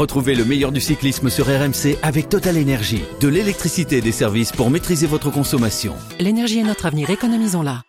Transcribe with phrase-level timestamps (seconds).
[0.00, 3.02] Retrouvez le meilleur du cyclisme sur RMC avec Total Énergie.
[3.20, 5.94] De l'électricité et des services pour maîtriser votre consommation.
[6.18, 7.82] L'énergie est notre avenir, économisons-la.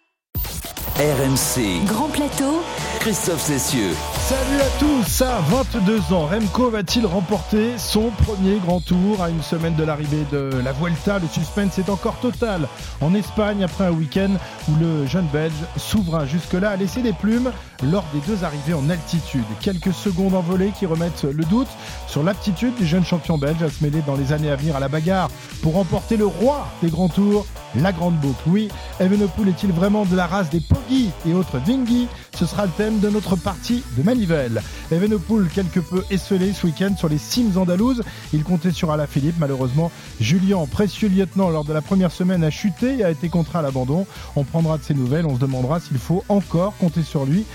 [0.98, 1.86] RMC.
[1.86, 2.62] Grand plateau.
[3.00, 3.96] Christophe Cessieux.
[4.14, 9.42] Salut à tous, à 22 ans, Remco va-t-il remporter son premier grand tour à une
[9.42, 11.18] semaine de l'arrivée de la Vuelta?
[11.18, 12.68] Le suspense est encore total
[13.00, 14.32] en Espagne après un week-end
[14.70, 17.52] où le jeune Belge, souverain jusque-là, a laissé des plumes
[17.84, 19.46] lors des deux arrivées en altitude.
[19.60, 21.68] Quelques secondes envolées qui remettent le doute
[22.08, 24.80] sur l'aptitude du jeune champion belge à se mêler dans les années à venir à
[24.80, 25.30] la bagarre
[25.62, 28.42] pour remporter le roi des grands tours, la grande boucle.
[28.48, 32.72] Oui, Evenepoel est-il vraiment de la race des Poggi et autres Vingy Ce sera le
[32.76, 34.62] thème de notre partie de Manivelle.
[34.92, 38.04] Evenepoel quelque peu esselé ce week-end sur les cimes andalouses.
[38.34, 39.36] Il comptait sur Alaphilippe.
[39.40, 43.60] Malheureusement, Julien, précieux lieutenant lors de la première semaine, a chuté et a été contraint
[43.60, 44.06] à l'abandon.
[44.36, 45.26] On prendra de ses nouvelles.
[45.26, 47.46] On se demandera s'il faut encore compter sur lui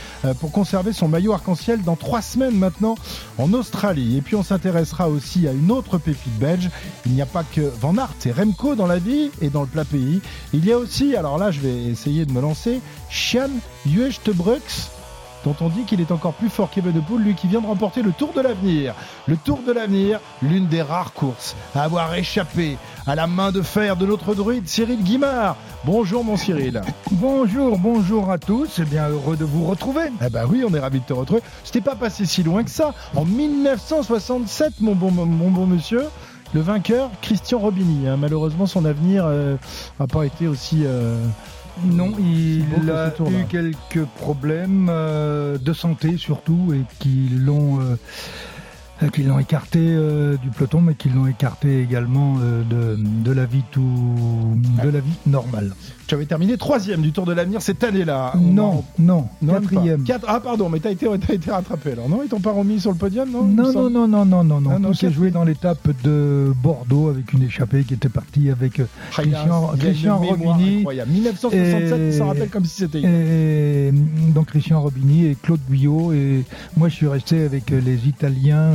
[0.41, 2.97] pour conserver son maillot arc-en-ciel dans trois semaines maintenant
[3.39, 4.17] en Australie.
[4.17, 6.71] Et puis on s'intéressera aussi à une autre pépite belge.
[7.05, 9.67] Il n'y a pas que Van Aert et Remco dans la vie et dans le
[9.67, 10.21] plat pays.
[10.53, 13.51] Il y a aussi, alors là je vais essayer de me lancer, Sian
[14.35, 14.91] Brux
[15.47, 18.11] dont on dit qu'il est encore plus fort qu'Evenepoel, lui qui vient de remporter le
[18.11, 18.95] Tour de l'avenir.
[19.29, 23.63] Le Tour de l'avenir, l'une des rares courses à avoir échappé à la main de
[23.63, 25.57] fer de notre druide Cyril Guimard.
[25.85, 26.83] Bonjour mon Cyril.
[27.13, 28.69] Bonjour, bonjour à tous.
[28.73, 30.09] C'est bien heureux de vous retrouver.
[30.21, 31.43] Eh ben oui, on est ravis de te retrouver.
[31.63, 32.93] C'était pas passé si loin que ça.
[33.15, 36.03] En 1967, mon bon, mon bon monsieur.
[36.55, 38.09] Le vainqueur, Christian Robini.
[38.09, 38.17] Hein.
[38.17, 39.57] Malheureusement, son avenir n'a euh,
[40.11, 41.25] pas été aussi euh,
[41.85, 49.23] non, il a eu quelques problèmes euh, de santé surtout et qui l'ont euh, qui
[49.23, 54.59] l'ont écarté euh, du peloton, mais qui l'ont écarté également de, de, la vie tout
[54.83, 55.73] de la vie normale.
[56.07, 58.35] Tu avais terminé troisième du Tour de l'Avenir cette année-là.
[58.37, 60.05] Non, non, quatrième.
[60.29, 62.93] Ah pardon, mais t'as été, as été rattrapé alors, non Ils t'ont pas remis sur
[62.93, 64.89] le podium, non Non, non, non, non, non, non, non.
[64.89, 68.87] Tout s'est joué dans l'étape de Bordeaux avec une échappée qui était partie avec euh,
[69.11, 70.85] Christian, Christian Robini.
[70.85, 73.03] 1967, ça rappelle comme si c'était.
[73.03, 73.93] Et,
[74.35, 76.45] donc Christian Robini et Claude Guyot et
[76.77, 78.73] moi je suis resté avec euh, les Italiens.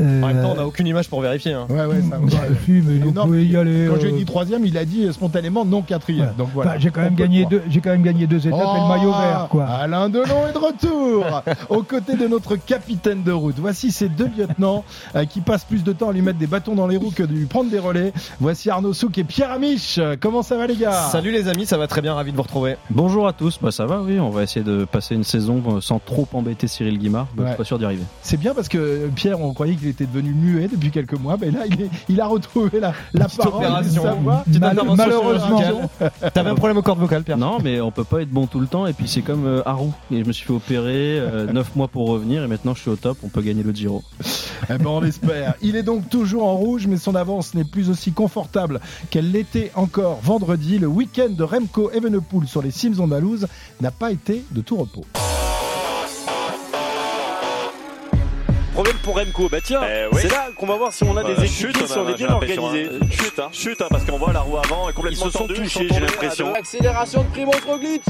[0.00, 0.24] Euh, mm.
[0.24, 1.52] en même temps, on n'a aucune image pour vérifier.
[1.52, 1.66] Hein.
[1.70, 2.18] Ouais, ouais, ça.
[2.18, 2.38] Bah,
[2.68, 3.88] mais vous pouvez y aller.
[3.88, 6.32] Quand j'ai dit troisième, il a dit spontanément non quatrième.
[6.54, 9.12] Bah, j'ai quand même gagné deux, j'ai quand même gagné deux étapes et le maillot
[9.14, 9.64] oh, vert, quoi.
[9.66, 13.56] Alain Delon est de retour aux côtés de notre capitaine de route.
[13.58, 14.84] Voici ces deux lieutenants
[15.16, 17.22] euh, qui passent plus de temps à lui mettre des bâtons dans les roues que
[17.22, 18.12] de lui prendre des relais.
[18.40, 20.00] Voici Arnaud Souk et Pierre Amiche.
[20.20, 20.92] Comment ça va les gars?
[20.92, 22.76] Salut les amis, ça va très bien, ravi de vous retrouver.
[22.90, 25.80] Bonjour à tous, bah ça va, oui, on va essayer de passer une saison euh,
[25.80, 27.26] sans trop embêter Cyril Guimard.
[27.34, 28.02] Bah, Je suis pas sûr d'y arriver.
[28.22, 31.36] C'est bien parce que euh, Pierre, on croyait qu'il était devenu muet depuis quelques mois,
[31.40, 33.66] mais là il, est, il a retrouvé la, la parole,
[34.96, 35.90] malheureusement,
[36.32, 37.38] t'avais un problème au cordes vocales, Pierre.
[37.38, 38.86] Non, mais on peut pas être bon tout le temps.
[38.86, 39.88] Et puis c'est comme euh, Haru.
[40.10, 42.42] Et je me suis fait opérer, 9 euh, mois pour revenir.
[42.44, 43.18] Et maintenant je suis au top.
[43.22, 44.02] On peut gagner le Giro.
[44.70, 45.54] Eh ben, on l'espère.
[45.62, 49.72] Il est donc toujours en rouge, mais son avance n'est plus aussi confortable qu'elle l'était
[49.74, 50.78] encore vendredi.
[50.78, 53.46] Le week-end de Remco Evenepoel sur les cimes andalouses
[53.80, 55.04] n'a pas été de tout repos.
[58.72, 61.44] Problème pour Remco, bah tiens, eh c'est là qu'on va voir si on a des
[61.44, 62.88] équipes qui sont bien organisées.
[62.90, 63.06] Hein.
[63.10, 65.46] Chute, hein, chute, hein, parce qu'on voit la roue avant est complètement Ils se sont
[65.46, 66.54] touchés, j'ai l'impression.
[66.54, 68.02] Accélération de Primoz Roglic.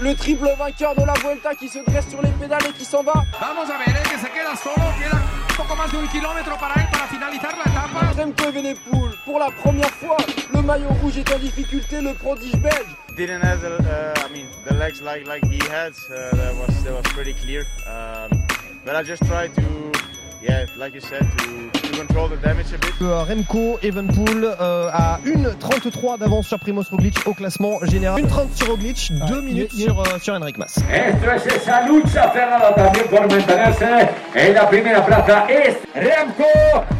[0.00, 3.04] Le triple vainqueur de la Vuelta qui se dresse sur les pédales et qui s'en
[3.04, 3.12] va.
[3.40, 6.74] Vamos a ver, que se queda solo, queda un poco más de un kilómetro para
[6.82, 8.12] él para finalizar la etapa.
[8.16, 10.16] Remco Evenepoel, pour la première fois,
[10.52, 12.96] le maillot rouge est en difficulté, le prodige belge.
[13.16, 15.92] Didn't have the, uh, I mean, the legs like like he had.
[16.10, 17.66] Uh, that was that was pretty clear.
[17.86, 18.42] Um,
[18.84, 19.92] but I just tried to
[20.42, 22.92] yeah, like you said, to, to control the damage a bit.
[23.00, 28.22] Remco Evenpool euh, a 1.33 d'avance sur Primoz Roglic au classement général.
[28.22, 30.78] 1.30 sur Roglic, 2 minutes sur, euh, sur Henrik Mas.
[30.90, 36.44] Esto es esa lucha cerrada también por mantenerse en la primera plaza es Remco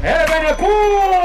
[0.03, 1.23] Evenepoel.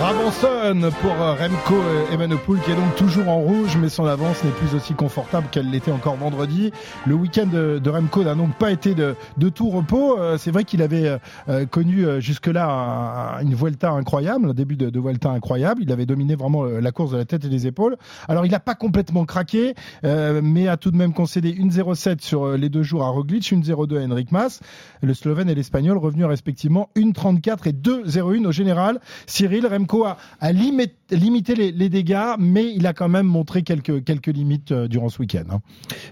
[0.00, 1.74] Brabançonne pour euh, Remco
[2.10, 5.68] Evenepoel qui est donc toujours en rouge mais son avance n'est plus aussi confortable qu'elle
[5.68, 6.72] l'était encore vendredi.
[7.06, 9.14] Le week-end de, Remco n'a donc pas été de,
[9.50, 10.18] tout repos.
[10.18, 11.18] Euh, c'est vrai qu'il avait
[11.50, 15.82] euh, connu jusque-là une Vuelta incroyable, un début de, de, Vuelta incroyable.
[15.82, 17.98] Il avait dominé vraiment la course de la tête et des épaules.
[18.26, 22.48] Alors il n'a pas complètement craqué mais a tout de même concédé une 0,7 sur
[22.52, 24.60] les deux jours à Roglic, une 0,2 à Henrik Mas.
[25.02, 28.98] Le Slovène et l'Espagnol revenus respectivement une 34 et 2,01 au général.
[29.26, 30.06] Cyril Remco Remco
[30.40, 35.08] a, limité les, dégâts, mais il a quand même montré quelques, quelques limites euh, durant
[35.08, 35.44] ce week-end.
[35.50, 35.60] Hein.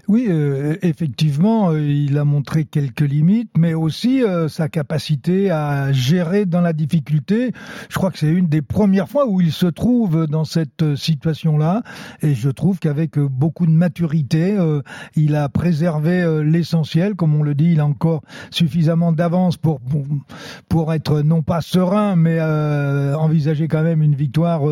[0.07, 6.45] Oui, euh, effectivement, euh, il a montré quelques limites, mais aussi sa capacité à gérer
[6.45, 7.51] dans la difficulté.
[7.89, 11.83] Je crois que c'est une des premières fois où il se trouve dans cette situation-là,
[12.21, 14.57] et je trouve qu'avec beaucoup de maturité,
[15.15, 18.21] il a préservé l'essentiel, comme on le dit, il a encore
[18.51, 19.79] suffisamment d'avance pour,
[20.67, 24.63] pour, être non pas serein, mais envisager quand même une victoire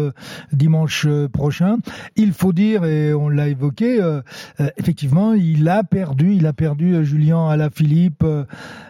[0.52, 1.78] dimanche prochain.
[2.16, 4.22] Il faut dire, et on l'a évoqué, euh,
[4.60, 8.26] euh, effectivement, il a perdu, il a perdu euh, Julien Alaphilippe.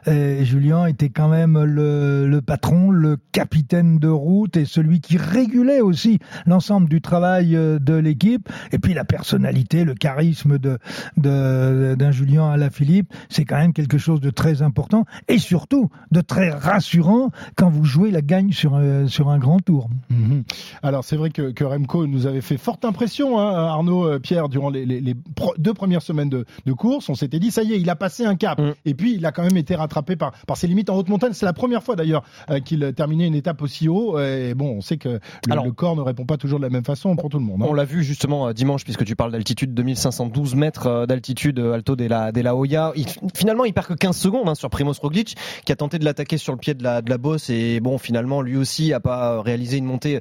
[0.06, 5.18] Et Julien était quand même le, le, patron, le capitaine de route et celui qui
[5.18, 8.48] régulait aussi l'ensemble du travail de l'équipe.
[8.72, 10.80] Et puis la personnalité, le charisme de
[11.18, 16.50] d'un Julien Alaphilippe, c'est quand même quelque chose de très important et surtout de très
[16.50, 19.90] rassurant quand vous jouez la gagne sur sur un grand tour.
[20.10, 20.44] Mhm.
[20.84, 24.70] Alors c'est vrai que, que Remco nous avait fait forte impression, hein, Arnaud Pierre, durant
[24.70, 25.16] les, les,
[25.58, 28.26] deux premières semaines de, de course, on s'était dit ça y est, il a passé
[28.26, 28.60] un cap.
[28.60, 28.74] Mm.
[28.86, 31.34] Et puis il a quand même été rattrapé par, par ses limites en haute montagne.
[31.34, 34.20] C'est la première fois d'ailleurs euh, qu'il terminait une étape aussi haut.
[34.20, 37.16] Et bon, on sait que le, corps ne répond pas toujours de la même façon
[37.16, 37.62] pour tout le monde.
[37.62, 37.68] Hein.
[37.70, 41.96] On l'a vu justement euh, dimanche, puisque tu parles d'altitude, 2512 mètres euh, d'altitude, Alto
[41.96, 42.94] de la, de la Hoya.
[43.36, 45.36] finalement, il perd que 15 secondes hein, sur Primoz Roglic,
[45.66, 47.50] qui a tenté de l'attaquer sur le pied de la, de la bosse.
[47.50, 50.20] Et bon, finalement, lui aussi a pas réalisé une montée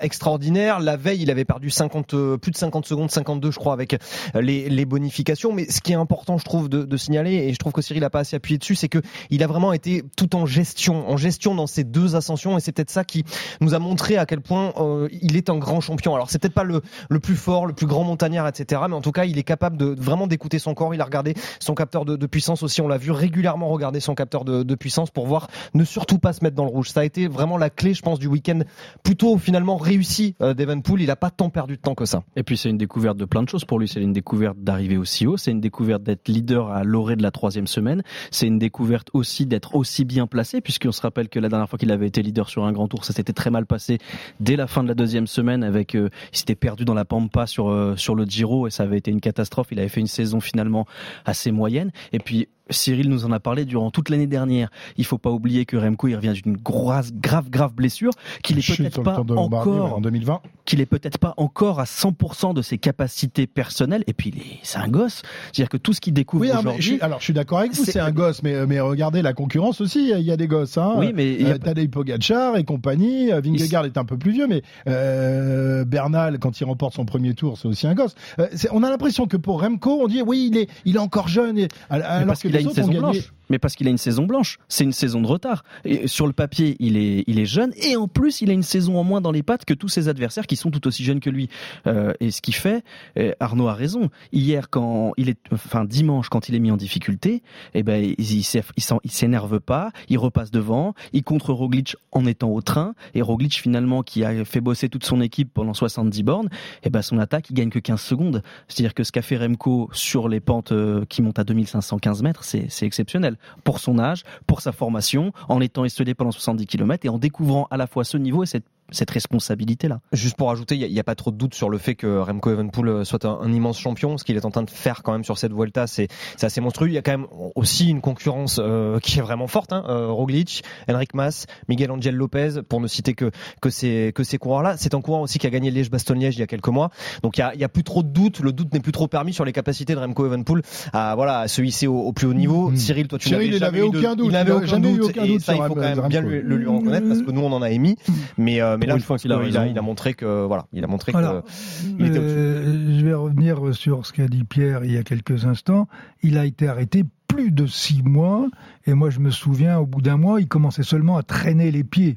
[0.00, 0.80] extraordinaire.
[0.80, 3.96] La veille, il avait perdu 50, plus de 50 secondes, 52 je crois, avec
[4.34, 5.52] les, les bonifications.
[5.52, 8.02] Mais ce qui est important, je trouve, de, de signaler, et je trouve que Cyril
[8.02, 9.00] n'a pas assez appuyé dessus, c'est que
[9.30, 12.72] il a vraiment été tout en gestion, en gestion dans ces deux ascensions, et c'est
[12.72, 13.24] peut-être ça qui
[13.60, 16.14] nous a montré à quel point euh, il est un grand champion.
[16.14, 18.82] Alors c'est peut-être pas le, le plus fort, le plus grand montagnard, etc.
[18.88, 20.94] Mais en tout cas, il est capable de vraiment d'écouter son corps.
[20.94, 22.80] Il a regardé son capteur de, de puissance aussi.
[22.80, 26.32] On l'a vu régulièrement regarder son capteur de, de, puissance pour voir ne surtout pas
[26.32, 26.90] se mettre dans le rouge.
[26.90, 28.60] Ça a été vraiment la clé, je pense, du week-end
[29.08, 31.00] plutôt finalement réussi euh, d'Evenpool.
[31.00, 32.24] Il a pas tant perdu de temps que ça.
[32.36, 33.88] Et puis c'est une découverte de plein de choses pour lui.
[33.88, 35.38] C'est une découverte d'arriver aussi haut.
[35.38, 38.02] C'est une découverte d'être leader à l'orée de la troisième semaine.
[38.30, 41.78] C'est une découverte aussi d'être aussi bien placé, puisqu'on se rappelle que la dernière fois
[41.78, 43.96] qu'il avait été leader sur un grand tour, ça s'était très mal passé
[44.40, 45.64] dès la fin de la deuxième semaine.
[45.64, 48.82] Avec, euh, il s'était perdu dans la pampa sur euh, sur le Giro et ça
[48.82, 49.68] avait été une catastrophe.
[49.70, 50.84] Il avait fait une saison finalement
[51.24, 51.92] assez moyenne.
[52.12, 54.70] Et puis Cyril nous en a parlé durant toute l'année dernière.
[54.96, 58.12] Il faut pas oublier que Remco il revient d'une grave grave grave blessure,
[58.42, 62.62] qu'il est peut-être pas encore en 2020, qu'il est peut-être pas encore à 100% de
[62.62, 64.04] ses capacités personnelles.
[64.06, 64.32] Et puis
[64.62, 65.22] c'est un gosse,
[65.52, 66.98] c'est-à-dire que tout ce qu'il découvre oui, aujourd'hui.
[67.00, 70.12] Alors je suis d'accord avec vous, c'est un gosse, mais mais regardez la concurrence aussi,
[70.16, 70.78] il y a des gosses.
[70.78, 70.94] Hein.
[70.98, 73.32] Oui, mais euh, Tadej Pogacar et compagnie.
[73.32, 77.34] Euh, Vingegaard est un peu plus vieux, mais euh, Bernal quand il remporte son premier
[77.34, 78.14] tour, c'est aussi un gosse.
[78.38, 81.28] Euh, on a l'impression que pour Remco, on dit oui, il est il est encore
[81.28, 84.58] jeune, et, alors que une saison blanche mais parce qu'il a une saison blanche.
[84.68, 85.64] C'est une saison de retard.
[85.84, 88.62] Et sur le papier, il est, il est jeune et en plus, il a une
[88.62, 91.20] saison en moins dans les pattes que tous ses adversaires qui sont tout aussi jeunes
[91.20, 91.48] que lui.
[91.86, 92.84] Euh, et ce qui fait,
[93.18, 94.10] euh, Arnaud a raison.
[94.32, 97.42] Hier, quand il est, enfin dimanche, quand il est mis en difficulté,
[97.74, 102.94] eh ben il s'énerve pas, il repasse devant, il contre Roglic en étant au train
[103.14, 106.48] et Roglic finalement qui a fait bosser toute son équipe pendant 70 bornes,
[106.82, 108.42] eh ben son attaque il gagne que 15 secondes.
[108.68, 112.44] C'est-à-dire que ce qu'a fait Remco sur les pentes euh, qui montent à 2515 mètres,
[112.44, 117.08] c'est exceptionnel pour son âge, pour sa formation, en étant esselé pendant 70 km et
[117.08, 120.00] en découvrant à la fois ce niveau et cette cette responsabilité-là.
[120.12, 122.50] Juste pour ajouter, il n'y a, pas trop de doute sur le fait que Remco
[122.50, 124.18] Evenpool euh, soit un, immense champion.
[124.18, 126.08] Ce qu'il est en train de faire quand même sur cette Vuelta, c'est
[126.40, 126.88] assez monstrueux.
[126.88, 129.72] Il y a quand même aussi une concurrence euh, qui est vraiment forte.
[129.72, 129.84] Hein.
[129.88, 133.30] Euh, Roglic, Enric Mas, Miguel Angel Lopez, pour ne citer que
[133.60, 134.76] que ces que ces coureurs-là.
[134.76, 136.90] C'est un coureur aussi qui a gagné Liège-Bastogne-Liège il y a quelques mois.
[137.22, 138.40] Donc il y a, a plus trop de doute.
[138.40, 140.62] Le doute n'est plus trop permis sur les capacités de Remco Evenpool
[140.92, 142.70] à voilà à se hisser au, plus haut niveau.
[142.70, 142.76] Mmh.
[142.76, 144.26] Cyril, toi tu Cyril, il n'avait aucun doute.
[144.26, 145.16] Il n'avait aucun doute.
[145.16, 147.62] et ça, il faut quand même bien le, lui reconnaître parce que nous on en
[147.62, 147.96] a émis.
[148.08, 148.12] Mmh.
[148.38, 151.12] Mais mais là, une fois qu'il a il a, montré que voilà, il a montré
[151.12, 155.88] que euh, je vais revenir sur ce qu'a dit Pierre il y a quelques instants.
[156.22, 158.48] Il a été arrêté plus de six mois,
[158.86, 161.84] et moi je me souviens, au bout d'un mois, il commençait seulement à traîner les
[161.84, 162.16] pieds.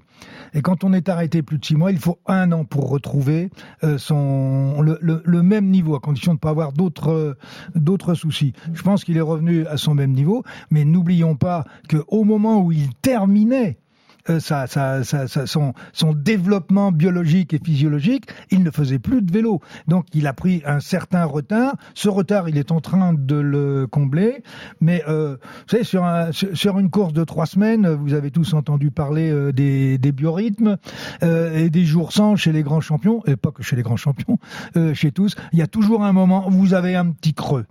[0.53, 3.50] Et quand on est arrêté plus de six mois, il faut un an pour retrouver
[3.84, 7.38] euh, son le, le, même niveau, à condition de ne pas avoir d'autres
[7.75, 8.53] d'autres soucis.
[8.74, 12.72] Je pense qu'il est revenu à son même niveau, mais n'oublions pas qu'au moment où
[12.72, 13.81] il terminait
[14.30, 14.40] euh,
[15.46, 19.62] son, son, développement biologique et physiologique, il ne faisait plus de vélo.
[19.88, 21.75] Donc il a pris un certain retard.
[21.94, 24.44] Ce retard, il est en train de le combler.
[24.80, 28.54] Mais euh, vous savez, sur, un, sur une course de trois semaines, vous avez tous
[28.54, 30.78] entendu parler euh, des, des, biorhythmes
[31.22, 34.38] et des jours sans chez les grands champions, et pas que chez les grands champions,
[34.94, 35.36] chez tous.
[35.54, 37.66] Il y a toujours un moment où vous avez un petit creux.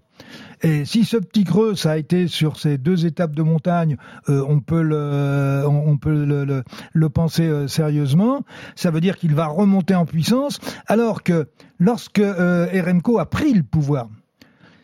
[0.63, 3.97] Et si ce petit creux, ça a été sur ces deux étapes de montagne,
[4.29, 8.43] euh, on peut le, penser euh, sérieusement.
[8.77, 11.49] Ça veut dire qu'il va remonter en puissance, alors que
[11.79, 14.09] lorsque euh, RMCO a pris le pouvoir,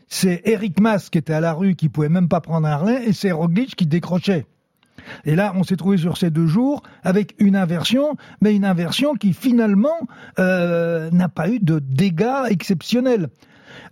[0.08, 3.08] c'est Eric Mas qui était à la rue, qui pouvait même pas prendre un relais,
[3.08, 4.46] et c'est Roglic qui décrochait.
[5.24, 9.14] Et là, on s'est trouvé sur ces deux jours avec une inversion, mais une inversion
[9.14, 9.98] qui finalement
[10.38, 13.28] euh, n'a pas eu de dégâts exceptionnels.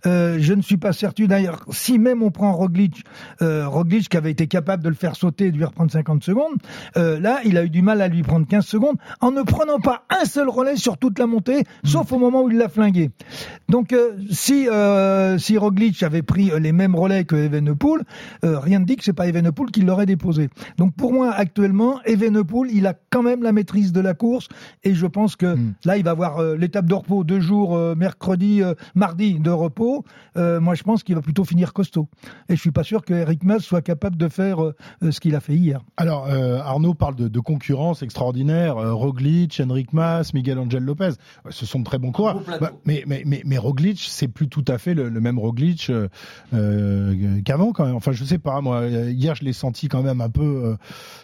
[0.05, 3.03] Euh, je ne suis pas certain d'ailleurs, si même on prend Roglic,
[3.41, 6.23] euh, Roglic qui avait été capable de le faire sauter et de lui reprendre 50
[6.23, 6.55] secondes,
[6.97, 9.79] euh, là, il a eu du mal à lui prendre 15 secondes en ne prenant
[9.79, 11.87] pas un seul relais sur toute la montée, mmh.
[11.87, 13.11] sauf au moment où il l'a flingué.
[13.69, 13.95] Donc,
[14.29, 14.67] si,
[15.37, 18.03] si Roglic avait pris les mêmes relais que Evenepoel,
[18.43, 20.49] rien ne dit que c'est pas Evenepoel qui l'aurait déposé.
[20.77, 24.47] Donc, pour moi, actuellement, Evenepoel, il a quand même la maîtrise de la course
[24.83, 25.73] et je pense que mmh.
[25.85, 28.61] là, il va avoir l'étape de repos deux jours, mercredi,
[28.93, 29.94] mardi de repos
[30.37, 32.07] euh, moi je pense qu'il va plutôt finir costaud.
[32.49, 34.73] Et je suis pas sûr que Eric Mas soit capable de faire euh,
[35.11, 35.81] ce qu'il a fait hier.
[35.97, 38.75] Alors euh, Arnaud parle de, concurrence extraordinaire.
[38.75, 41.11] Roglic, Henrik Mas, Miguel Angel Lopez,
[41.49, 42.41] ce sont de très bons coureurs.
[42.59, 45.91] Bah, mais, mais, mais, mais, Roglic, c'est plus tout à fait le, même Roglic
[46.51, 47.95] qu'avant quand même.
[47.95, 48.87] Enfin je sais pas moi.
[48.87, 50.75] Hier je l'ai senti quand même un peu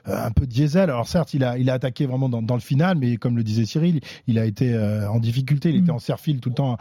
[0.06, 0.90] un peu diesel.
[0.90, 3.44] Alors certes il a il a attaqué vraiment dans, dans le final, mais comme le
[3.44, 4.78] disait Cyril, il a été
[5.10, 5.70] en difficulté.
[5.70, 5.96] Il était mm.
[5.96, 6.78] en serre-fil tout le temps.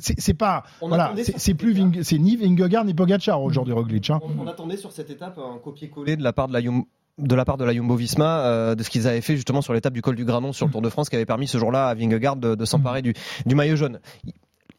[0.00, 4.10] C'est pas voilà c'est plus c'est ni Vingegaard ni Pogacar aujourd'hui Roglic.
[4.10, 4.20] Hein.
[4.38, 6.60] On, attendait sur cette étape un copier-coller de la part de la
[7.18, 9.74] de la part de la Jumbo Visma euh, de ce qu'ils avaient fait justement sur
[9.74, 11.88] l'étape du col du Granon sur le Tour de France qui avait permis ce jour-là
[11.88, 13.14] à Vingegaard de, s'emparer du,
[13.44, 14.00] du maillot jaune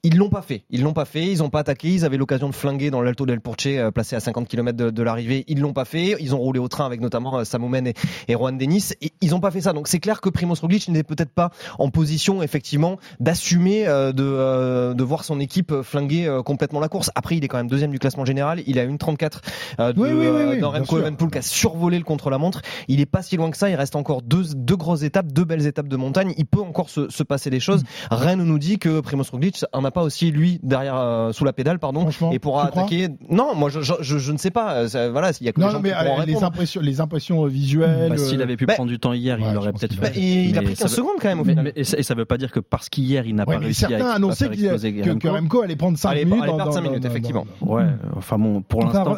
[0.06, 0.66] ils l'ont pas fait.
[0.70, 1.26] Ils l'ont pas fait.
[1.26, 1.88] Ils ont pas attaqué.
[1.88, 4.90] Ils avaient l'occasion de flinguer dans l'Alto del Porche, euh, placé à 50 km de,
[4.90, 5.46] de l'arrivée.
[5.48, 6.18] Ils l'ont pas fait.
[6.20, 7.94] Ils ont roulé au train avec notamment euh, Samoumen et,
[8.28, 8.90] et Juan Denis.
[9.02, 9.72] Et ils ont pas fait ça.
[9.72, 14.94] Donc c'est clair que Primoz Roglic n'est peut-être pas en position effectivement d'assumer euh, de,
[14.94, 17.10] de voir son équipe flinguer complètement la course.
[17.16, 18.62] Après, il est quand même deuxième du classement général.
[18.68, 19.42] Il a une 34
[19.80, 22.62] de, oui, oui, dans Remco Evenpool qui a survolé le contre-la-montre.
[22.90, 23.70] Il est pas si loin que ça.
[23.70, 26.34] Il reste encore deux, deux grosses étapes, deux belles étapes de montagne.
[26.38, 27.84] Il peut encore se, se passer des choses.
[27.84, 27.86] Mm.
[28.12, 31.46] Rien ne nous dit que Primoz Roglic en a pas aussi lui derrière euh, sous
[31.46, 33.10] la pédale pardon et pourra attaquer.
[33.30, 34.86] Non moi je, je, je, ne sais pas.
[34.96, 37.02] Euh, voilà il y a que non, les gens mais, qui euh, les impressions les
[37.02, 40.20] impressions visuelles bah, s'il avait pu bah, prendre du temps hier il aurait peut-être fait.
[40.20, 41.72] il, a pris 15 secondes quand même au final.
[41.76, 44.50] et, ça, veut pas dire que parce qu'hier il n'a pas réussi certains à annonçaient
[44.50, 47.46] que, que Remco allait prendre 5 minutes allait perdre 5 minutes effectivement.
[47.62, 49.16] ouais enfin bon pour l'instant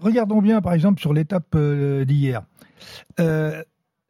[0.00, 2.42] regardons bien par exemple sur l'étape d'hier.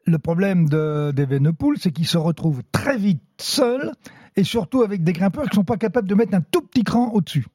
[0.07, 3.93] Le problème d'Evenepoel, c'est qu'il se retrouve très vite seul
[4.37, 7.11] et surtout avec des grimpeurs qui sont pas capables de mettre un tout petit cran
[7.13, 7.47] au-dessus.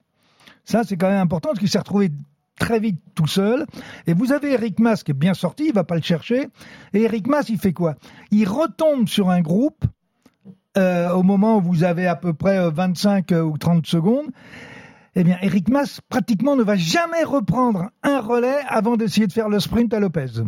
[0.65, 2.11] Ça, c'est quand même important parce qu'il s'est retrouvé
[2.59, 3.65] très vite tout seul.
[4.05, 6.47] Et vous avez Eric Mas qui est bien sorti, il va pas le chercher.
[6.93, 7.95] Et Eric Mas, il fait quoi?
[8.31, 9.83] Il retombe sur un groupe
[10.77, 14.27] euh, au moment où vous avez à peu près 25 euh, euh, ou 30 secondes.
[15.15, 19.49] Eh bien, Eric Mas pratiquement ne va jamais reprendre un relais avant d'essayer de faire
[19.49, 20.43] le sprint à Lopez.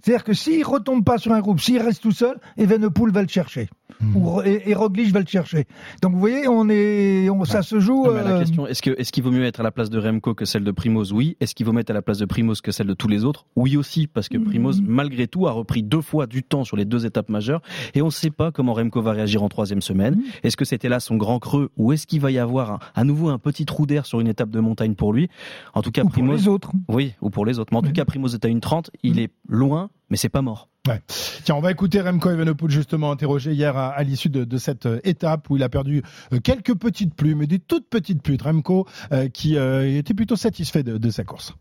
[0.00, 3.28] C'est-à-dire que s'il retombe pas sur un groupe, s'il reste tout seul, Evenepoel va le
[3.28, 3.68] chercher.
[4.00, 4.16] Hmm.
[4.16, 5.66] Ou, et, Roglic va le chercher.
[6.02, 8.04] Donc vous voyez, on est, ça se joue.
[8.06, 10.64] la euh, question, est-ce qu'il vaut mieux être à la place de Remco que celle
[10.64, 11.12] de Primoz?
[11.12, 11.36] Oui.
[11.40, 13.46] Est-ce qu'il vaut mettre à la place de Primoz que celle de tous les autres?
[13.56, 14.86] Oui aussi, parce que Primoz, hmm.
[14.86, 17.62] malgré tout, a repris deux fois du temps sur les deux étapes majeures,
[17.94, 20.14] et on ne sait pas comment Remco va réagir en troisième semaine.
[20.16, 20.22] Hmm.
[20.42, 23.28] Est-ce que c'était là son grand creux, ou est-ce qu'il va y avoir à nouveau
[23.28, 25.28] un petit trou d'air sur une étape de montagne pour lui?
[25.74, 26.72] En tout cas, ou Pour les autres.
[26.88, 27.72] Oui, ou pour les autres.
[27.72, 30.42] Mais en tout cas, Primoz est à une 30, il est loin mais c'est pas
[30.42, 30.68] mort.
[30.88, 31.00] Ouais.
[31.44, 35.48] Tiens, on va écouter Remco Evenepoel justement interrogé hier à, l'issue de, cette euh, étape
[35.48, 36.02] où il a perdu
[36.32, 38.38] euh, quelques petites plumes, mais des toutes petites plumes.
[38.42, 41.54] Remco euh, qui était plutôt satisfait de, sa course.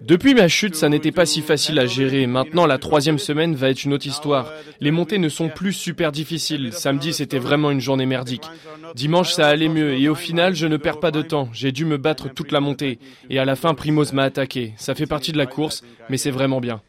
[0.00, 2.26] Depuis ma chute, ça n'était pas si facile à gérer.
[2.26, 4.50] Maintenant, la troisième semaine va être une autre histoire.
[4.80, 6.72] Les montées ne sont plus super difficiles.
[6.72, 8.48] Samedi, c'était vraiment une journée merdique.
[8.94, 11.50] Dimanche, ça allait mieux et au final, je ne perds pas de temps.
[11.52, 14.72] J'ai dû me battre toute la montée et à la fin, Primoz m'a attaqué.
[14.76, 15.67] Ça fait partie de la course,
[16.08, 16.80] mais c'est vraiment bien.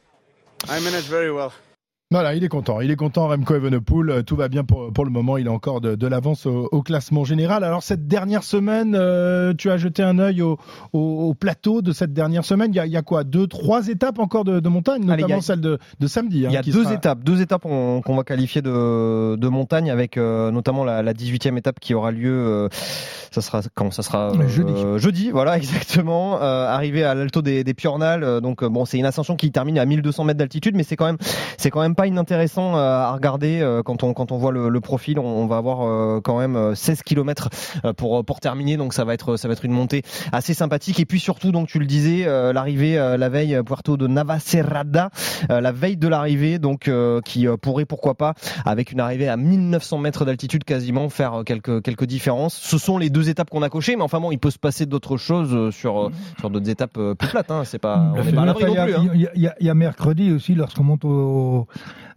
[2.11, 2.81] Voilà, il est content.
[2.81, 4.09] Il est content, Remco Evenepoel.
[4.09, 5.37] Euh, tout va bien pour, pour le moment.
[5.37, 7.63] Il a encore de, de l'avance au, classement général.
[7.63, 10.57] Alors, cette dernière semaine, euh, tu as jeté un œil au,
[10.91, 12.71] au, plateau de cette dernière semaine.
[12.73, 13.23] Il y a, il y a quoi?
[13.23, 16.47] Deux, trois étapes encore de, de montagne, notamment celle de, de samedi.
[16.47, 17.23] Hein, il y a deux étapes.
[17.23, 21.79] Deux étapes qu'on va qualifier de, de montagne avec euh, notamment la, la 18e étape
[21.79, 22.69] qui aura lieu.
[22.71, 24.73] ça sera quand Ça sera jeudi.
[24.97, 26.41] Jeudi, voilà, exactement.
[26.41, 28.41] arrivé à l'alto des, des Piornal.
[28.41, 31.17] donc, bon, c'est une ascension qui termine à 1200 mètres d'altitude, mais c'est quand même,
[31.59, 35.19] c'est quand même pas inintéressant à regarder quand on quand on voit le, profil.
[35.19, 37.49] On, va avoir quand même 16 km
[37.97, 41.01] pour pour terminer, donc ça va être ça va être une montée assez sympathique.
[41.01, 45.09] Et puis surtout, donc tu le disais, l'arrivée la veille Puerto de Navacerrada,
[45.49, 46.89] la veille de l'arrivée, donc
[47.25, 48.33] qui pourrait pourquoi pas
[48.65, 52.53] avec une arrivée à 1900 mètres d'altitude quasiment faire quelques quelques différences.
[52.53, 54.85] Ce sont les deux étapes qu'on a cochées, mais enfin bon, il peut se passer
[54.85, 57.51] d'autres choses sur sur d'autres étapes plus plates.
[57.51, 57.63] Hein.
[57.65, 58.95] C'est pas on pas à l'abri non plus.
[58.95, 59.27] Hein.
[59.35, 61.67] Il y, a mercredi aussi lorsqu'on monte au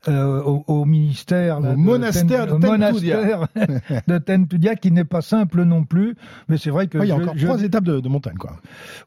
[0.09, 3.47] euh, au, au, ministère, au monastère de, monastère
[4.09, 6.17] de Tentudia, qui n'est pas simple non plus.
[6.49, 8.57] Mais c'est vrai que il y a encore trois étapes de, de, montagne, quoi.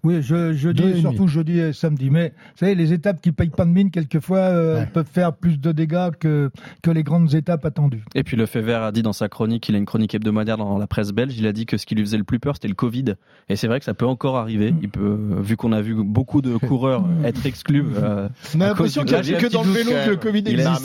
[0.03, 2.09] Oui, je, jeudi surtout jeudi et samedi.
[2.09, 5.59] Mais vous savez, les étapes qui payent pas de mine quelquefois euh, peuvent faire plus
[5.59, 6.49] de dégâts que
[6.81, 8.05] que les grandes étapes attendues.
[8.15, 10.77] Et puis le Fever a dit dans sa chronique, il a une chronique hebdomadaire dans
[10.77, 12.67] la presse belge, il a dit que ce qui lui faisait le plus peur, c'était
[12.67, 13.15] le Covid.
[13.49, 14.73] Et c'est vrai que ça peut encore arriver.
[14.81, 17.83] Il peut, vu qu'on a vu beaucoup de coureurs être exclus.
[17.97, 20.84] Euh, On a l'impression qu'il n'y a que dans le vélo que le Covid existe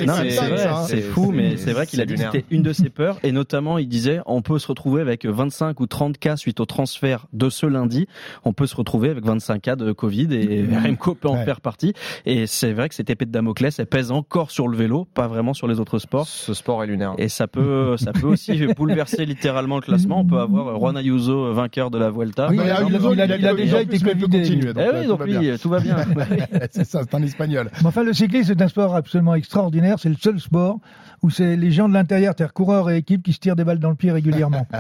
[0.87, 3.19] c'est fou, mais c'est vrai qu'il a dit c'était une de ses peurs.
[3.23, 6.66] Et notamment, il disait, on peut se retrouver avec 25 ou 30 cas suite au
[6.66, 8.07] transfert de ce lundi.
[8.45, 11.95] On peut se retrouver avec 25 cas de Covid et Remco peut en faire partie.
[12.26, 15.28] Et c'est vrai que cette épée de Damoclès, elle pèse encore sur le vélo, pas
[15.28, 16.26] vraiment sur les autres sports.
[16.26, 17.14] Ce sport est lunaire.
[17.19, 20.21] Et ça peut, ça peut aussi bouleverser littéralement le classement.
[20.21, 22.49] On peut avoir Juan Ayuso vainqueur de la Vuelta.
[22.52, 24.42] il, a, déjà été covidé.
[24.47, 25.23] Eh oui, donc
[25.61, 25.97] tout va bien.
[26.71, 27.71] c'est ça, c'est un espagnol.
[27.85, 29.89] enfin, le cyclisme, c'est un sport absolument extraordinaire.
[29.99, 30.78] C'est le seul sport
[31.23, 33.79] où c'est les gens de l'intérieur, c'est-à-dire coureurs et équipes qui se tirent des balles
[33.79, 34.67] dans le pied régulièrement.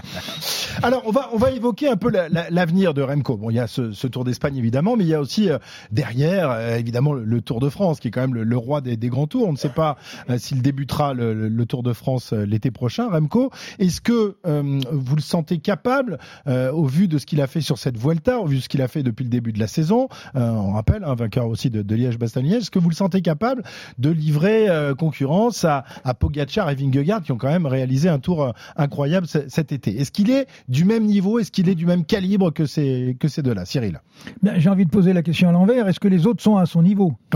[0.82, 3.36] Alors, on va, on va évoquer un peu l'avenir de Remco.
[3.36, 5.58] Bon, il y a ce, Tour d'Espagne, évidemment, mais il y a aussi euh,
[5.92, 9.26] derrière, euh, évidemment, le, Tour de France, qui est quand même le, roi des, grands
[9.26, 9.48] tours.
[9.48, 9.96] On ne sait pas
[10.30, 13.50] euh, s'il débutera le, Tour de France l'été prochain, Remco.
[13.78, 17.96] Est-ce que vous le sentez capable, au vu de ce qu'il a fait sur cette
[17.96, 20.72] Vuelta, au vu de ce qu'il a fait depuis le début de la saison, on
[20.72, 23.62] rappelle, un vainqueur aussi de, Liège-Bastogne-Liège, est-ce que vous le sentez capable
[23.98, 24.68] de livrer
[24.98, 30.00] concurrence à, à et Vingegaard, qui ont quand même réalisé un tour incroyable cet été
[30.00, 31.38] Est-ce qu'il est du même niveau?
[31.38, 33.64] Est-ce qu'il est du même calibre que ces, que ces deux-là?
[33.64, 34.00] Cyril
[34.42, 35.88] ben, J'ai envie de poser la question à l'envers.
[35.88, 37.14] Est-ce que les autres sont à son niveau?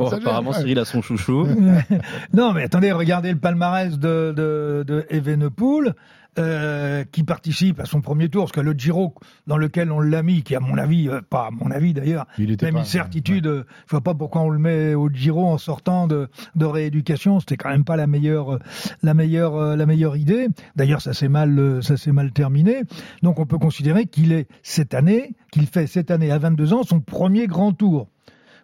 [0.00, 1.46] Apparemment, Cyril a son chouchou.
[2.34, 5.94] non, mais attendez, regardez le palmarès de, de, de Evenepoel.
[6.36, 9.14] Euh, qui participe à son premier tour, parce que le Giro
[9.46, 12.26] dans lequel on l'a mis, qui à mon avis, euh, pas à mon avis d'ailleurs,
[12.38, 16.08] même une certitude, euh, je vois pas pourquoi on le met au Giro en sortant
[16.08, 18.58] de, de rééducation, c'était quand même pas la meilleure,
[19.04, 20.48] la meilleure, la meilleure idée.
[20.74, 22.82] D'ailleurs, ça s'est mal, ça s'est mal terminé.
[23.22, 26.82] Donc, on peut considérer qu'il est cette année, qu'il fait cette année à 22 ans
[26.82, 28.08] son premier grand tour.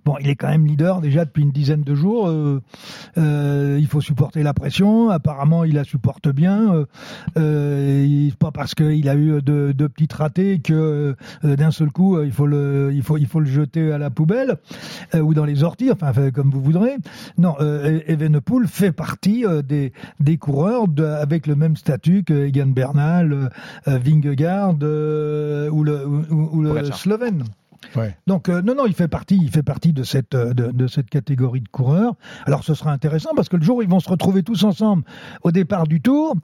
[0.04, 2.28] Bon, il est quand même leader déjà depuis une dizaine de jours.
[2.28, 2.62] Euh,
[3.18, 5.10] euh, il faut supporter la pression.
[5.10, 6.74] Apparemment, il la supporte bien.
[6.74, 6.86] Euh,
[7.36, 11.14] euh pas parce qu'il a eu de, de petites ratés que
[11.44, 14.10] euh, d'un seul coup il faut le il faut il faut le jeter à la
[14.10, 14.56] poubelle
[15.14, 15.90] ou dans les orties.
[15.90, 16.96] Enfin, comme vous voudrez.
[17.38, 23.50] Non, Evenepoel fait partie des des coureurs de, avec le même statut que Egan Bernal,
[23.86, 27.44] Vingegaard ou le ou, le Slovène.
[28.26, 31.08] Donc euh, non, non, il fait partie, il fait partie de cette euh, de, cette
[31.10, 32.14] catégorie de coureurs.
[32.46, 35.04] Alors ce sera intéressant parce que le jour où ils vont se retrouver tous ensemble
[35.42, 36.34] au départ du Tour,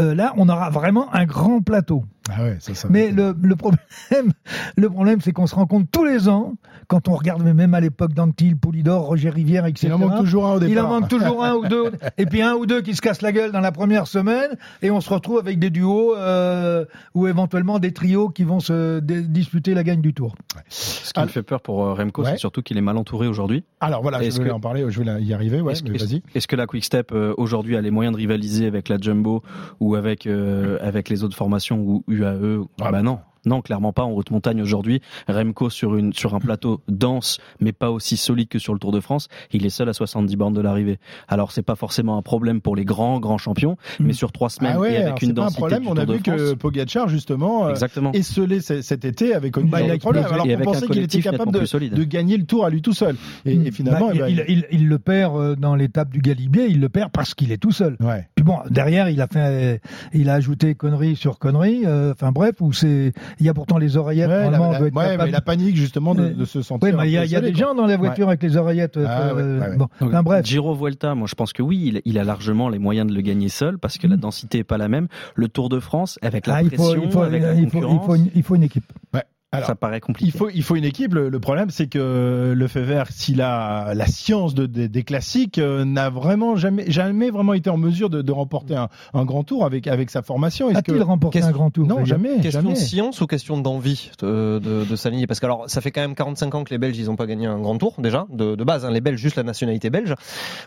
[0.00, 2.04] euh, là, on aura vraiment un grand plateau.
[2.30, 3.80] Ah ouais, ça, ça Mais le, le, problème,
[4.76, 6.54] le problème, c'est qu'on se rend compte tous les ans,
[6.86, 9.88] quand on regarde même à l'époque d'Antil, Poulidor, Roger Rivière, etc.
[9.88, 10.72] Il en manque toujours un au départ.
[10.72, 13.22] Il en manque toujours un ou deux, et puis un ou deux qui se cassent
[13.22, 17.26] la gueule dans la première semaine, et on se retrouve avec des duos euh, ou
[17.26, 20.34] éventuellement des trios qui vont se disputer la gagne du Tour.
[20.68, 23.64] Ce qui me fait peur pour euh, Remco, c'est surtout qu'il est mal entouré aujourd'hui.
[23.80, 25.60] Alors voilà, je vais en parler, je vais y arriver.
[25.60, 26.22] Ouais, vas-y.
[26.34, 29.42] Est-ce que la Quick Step euh, aujourd'hui a les moyens de rivaliser avec la Jumbo
[29.80, 33.18] ou avec euh, avec les autres formations ou UAE ah bah non.
[33.44, 34.02] Non, clairement pas.
[34.02, 38.48] En haute montagne aujourd'hui, Remco sur une sur un plateau dense, mais pas aussi solide
[38.48, 40.98] que sur le Tour de France, il est seul à 70 bornes de l'arrivée.
[41.28, 44.04] Alors c'est pas forcément un problème pour les grands grands champions, hmm.
[44.06, 45.88] mais sur trois semaines ah et avec une densité pas un problème.
[45.88, 48.12] On a vu que Pogacar justement, euh, Exactement.
[48.12, 50.24] esselé cet été avait connu bah, des problèmes.
[50.24, 53.16] Alors qu'on pensait qu'il était capable de, gagner le Tour à lui tout seul.
[53.44, 53.72] Et, hmm.
[53.72, 56.66] finalement, bah, eh ben, il, le perd euh, dans l'étape du Galibier.
[56.68, 57.96] Il le perd parce qu'il est tout seul.
[58.00, 58.28] Ouais.
[58.42, 59.80] Puis bon, derrière, il a fait,
[60.12, 61.82] il a ajouté connerie sur connerie.
[61.86, 65.76] Euh, enfin bref, où c'est, il y a pourtant les oreilles Ouais, mais la panique
[65.76, 66.98] justement de, se sentir.
[66.98, 68.98] Oui, il y, a des gens dans la voiture avec les oreillettes.
[68.98, 69.88] Ah, euh, bon.
[70.00, 70.44] bref.
[70.44, 73.48] Giro Vuelta, moi je pense que oui, il, a largement les moyens de le gagner
[73.48, 74.20] seul parce que la mm.
[74.20, 75.06] densité est pas la même.
[75.36, 78.00] Le Tour de France, avec la ah, pression, il faut, avec la il faut, il
[78.00, 78.84] faut, une, il faut une équipe.
[79.14, 79.22] Ouais.
[79.60, 80.30] Ça paraît compliqué.
[80.32, 81.14] Il faut, il faut une équipe.
[81.14, 86.08] Le, problème, c'est que le Fever, s'il a la science de, des classiques, euh, n'a
[86.08, 89.86] vraiment jamais, jamais vraiment été en mesure de, de remporter un, un, grand tour avec,
[89.86, 90.74] avec sa formation.
[90.74, 92.40] A-t-il remporté un grand tour Non, jamais.
[92.40, 92.74] Question jamais.
[92.74, 95.26] de science ou question d'envie de, de, de s'aligner?
[95.26, 97.26] Parce que alors, ça fait quand même 45 ans que les Belges, ils n'ont pas
[97.26, 98.86] gagné un grand tour déjà de, de base.
[98.86, 100.14] Hein, les Belges, juste la nationalité belge.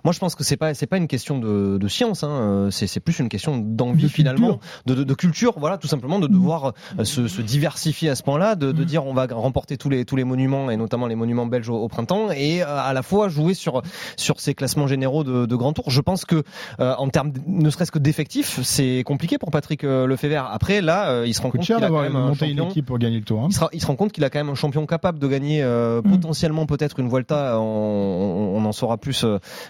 [0.03, 2.23] Moi, je pense que c'est pas, c'est pas une question de, de science.
[2.23, 5.55] Hein, c'est plus une question d'envie finalement, de, de, culture.
[5.57, 8.85] Voilà, tout simplement de devoir euh, se, se diversifier à ce point-là, de, de mm.
[8.85, 11.87] dire on va remporter tous les tous les monuments et notamment les monuments belges au,
[11.87, 13.81] printemps et euh, à la fois jouer sur
[14.17, 15.85] sur ces classements généraux de, de grand tour.
[15.87, 16.43] Je pense que
[16.79, 20.49] euh, en termes ne serait-ce que d'effectifs, c'est compliqué pour Patrick Lefebvre.
[20.51, 22.65] Après là, il se rend compte qu'il a quand même un champion.
[22.65, 23.43] Une équipe pour gagner le tour.
[23.43, 23.49] Hein.
[23.73, 26.03] Il, se rend compte qu'il a quand même un champion capable de gagner mm.
[26.03, 27.59] potentiellement peut-être une Vuelta.
[27.59, 29.25] On, on, en saura plus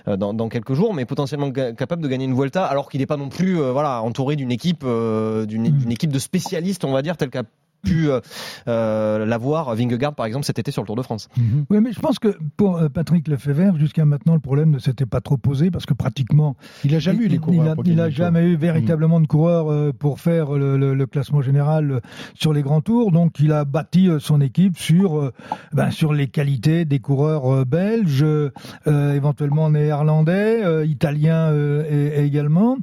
[0.08, 3.18] dans, dans, quelques jours, mais potentiellement capable de gagner une Vuelta alors qu'il n'est pas
[3.18, 5.92] non plus voilà entouré d'une équipe d'une mm.
[5.92, 7.44] équipe de spécialistes, on va dire, telle qu'a
[7.86, 8.20] pu euh,
[8.68, 11.30] euh, l'avoir Vingegaard par exemple cet été sur le Tour de France.
[11.38, 11.66] Mhm.
[11.70, 15.06] Oui, mais je pense que pour euh, Patrick Lefebvre, jusqu'à maintenant, le problème ne s'était
[15.06, 17.76] pas trop posé parce que pratiquement, il a jamais eu les coureurs.
[17.86, 22.02] Il a, jamais eu véritablement de coureurs pour faire le, classement général
[22.34, 23.12] sur les grands tours.
[23.12, 25.32] Donc, il a bâti son équipe sur
[25.72, 28.26] ben, sur les qualités des coureurs belges,
[28.88, 31.54] éventuellement néerlandais, italiens
[32.18, 32.78] également.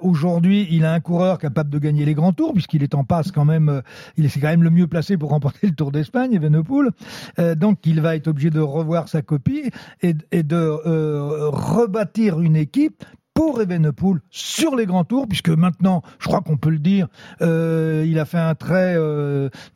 [0.00, 3.30] Aujourd'hui, il a un coureur capable de gagner les grands tours puisqu'il est en passe
[3.30, 3.82] quand même
[4.28, 6.90] c'est quand même le mieux placé pour remporter le Tour d'Espagne, Evenepoel.
[7.38, 9.70] Euh, donc il va être obligé de revoir sa copie
[10.02, 16.28] et, de euh, rebâtir une équipe pour Evenepoel sur les grands tours, puisque maintenant, je
[16.28, 17.08] crois qu'on peut le dire,
[17.42, 18.94] euh, il a fait un trait,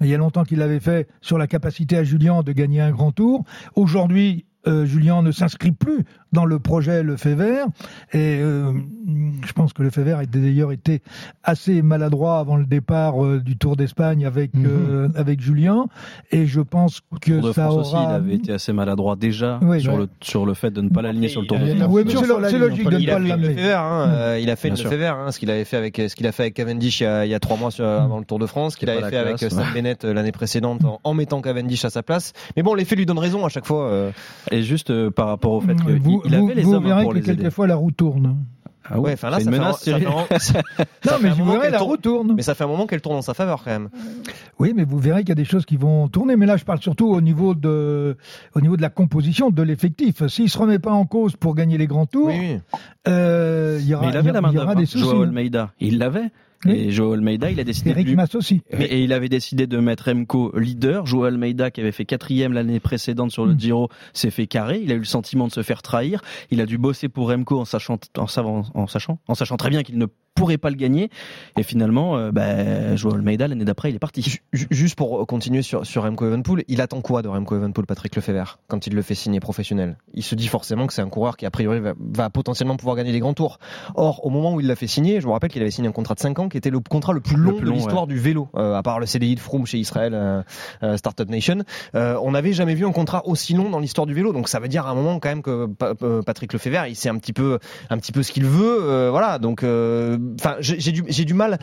[0.01, 2.93] il y a longtemps qu'il l'avait fait, sur la capacité à Julien de gagner un
[2.93, 3.45] grand tour.
[3.75, 7.67] Aujourd'hui, Julien ne s'inscrit plus dans le projet Le Fait Vert.
[8.13, 8.73] Et euh,
[9.47, 11.01] je pense que Le Fait Vert a d'ailleurs été
[11.43, 14.67] assez maladroit avant le départ euh, du Tour d'Espagne avec mhm.
[14.67, 15.87] euh, avec Julien.
[16.31, 18.01] Et je pense que Tour de ça France aura...
[18.01, 21.03] aussi, il avait été assez maladroit déjà sur le sur le fait de ne pas
[21.03, 21.89] l'aligner sur le Tour de France.
[21.91, 23.73] Oui, c'est logique de ne pas l'amener.
[23.73, 26.27] Hein, il a fait le fait vert, hein, ce qu'il avait fait avec ce qu'il
[26.27, 27.89] a fait avec Cavendish il y a, il y a trois mois sur, mm.
[27.89, 31.01] avant le Tour de France, ce qu'il avait fait avec Sam Bennett l'année précédente en,
[31.03, 32.33] en, mettant Cavendish à sa place.
[32.57, 34.11] Mais bon, l'effet lui donne raison à chaque fois.
[34.51, 37.77] Et juste par rapport au fait qu'il il avait les hommes pour que quelquefois la
[37.77, 38.37] roue tourne.
[38.91, 39.91] Ah ouais, enfin là, ça, menace, fait,
[40.39, 40.63] ça
[41.05, 42.33] non, mais vous verrez, la roue tourne.
[42.35, 43.91] Mais ça fait un moment qu'elle tourne en sa faveur quand même.
[44.59, 46.37] Oui, mais vous verrez qu'il y a des choses qui vont tourner.
[46.37, 48.17] Mais là, je parle surtout au niveau de,
[48.55, 50.27] au niveau de la composition de l'effectif.
[50.29, 52.61] S'il se remet pas en cause pour gagner les grands tours, oui,
[53.07, 55.05] Euh, il y aura, mais il avait y, la main y aura des soucis.
[55.05, 56.31] Joao Almeida, il l'avait.
[56.67, 58.63] Et Joao Almeida, il a décidé Eric de Mas aussi.
[58.71, 61.07] Et il avait décidé de mettre Remco leader.
[61.07, 63.61] Joao Almeida, qui avait fait quatrième l'année précédente sur le mm.
[63.61, 64.81] Giro, s'est fait carré.
[64.83, 66.23] Il a eu le sentiment de se faire trahir.
[66.51, 69.83] Il a dû bosser pour Remco en sachant, en, en sachant, en sachant très bien
[69.83, 70.07] qu'il ne
[70.39, 71.11] pourrait pas le gagner.
[71.57, 74.39] Et finalement, euh, bah, Joao Almeida, l'année d'après, il est parti.
[74.53, 78.59] Juste pour continuer sur, sur Remco Evenpool, il attend quoi de Remco Evenpool, Patrick Lefebvre,
[78.69, 79.97] quand il le fait signer professionnel?
[80.15, 82.97] Il se dit forcément que c'est un coureur qui, a priori, va, va, potentiellement pouvoir
[82.97, 83.59] gagner les grands tours.
[83.95, 85.93] Or, au moment où il l'a fait signer, je vous rappelle qu'il avait signé un
[85.93, 88.49] contrat de 5 ans qui était le contrat le plus long, de l'histoire du vélo,
[88.57, 90.43] euh, à part le CDI de Froome chez Israël euh,
[90.83, 91.63] euh Startup Nation.
[91.95, 94.61] Euh, on n'avait jamais vu un contrat aussi long dans l'histoire du vélo, donc ça
[94.61, 95.67] veut dire à un moment quand même que
[96.23, 97.59] Patrick Lefebvre, il sait un petit peu,
[97.91, 99.39] un petit peu ce qu'il veut, voilà.
[99.39, 99.65] Donc,
[100.35, 101.59] enfin, j'ai du, mal,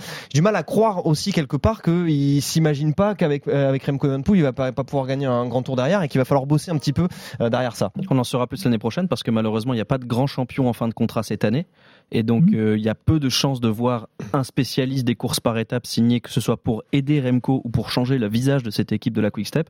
[0.56, 4.72] à croire aussi quelque part qu'il s'imagine pas qu'avec avec Remco Evenepoel, il va pas,
[4.72, 7.08] pas pouvoir gagner un grand tour derrière et qu'il va falloir bosser un petit peu
[7.40, 7.92] derrière ça.
[8.10, 10.28] On en saura plus l'année prochaine parce que malheureusement, il n'y a pas de grand
[10.28, 11.66] champion en fin de contrat cette année.
[12.12, 12.56] Et donc, mhm.
[12.56, 15.86] euh, il y a peu de chances de voir un spécialiste des courses par étapes
[15.86, 19.14] signer, que ce soit pour aider Remco ou pour changer le visage de cette équipe
[19.14, 19.70] de la Quick Step.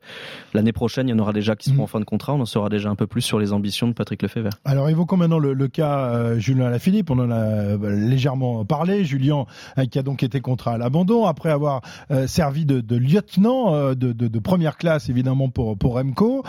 [0.54, 1.84] L'année prochaine, il y en aura déjà qui seront mhm.
[1.84, 2.34] en fin de contrat.
[2.34, 4.50] On en saura déjà un peu plus sur les ambitions de Patrick Lefebvre.
[4.66, 7.10] Alors, évoquons maintenant le, le cas euh, Julien Lafilippe.
[7.10, 9.06] On en a euh, légèrement parlé.
[9.06, 9.46] Julien,
[9.90, 11.82] qui a donc été contraint à l'abandon après avoir
[12.28, 16.44] servi de, de lieutenant de, de, de, première classe, évidemment, pour, pour Remco.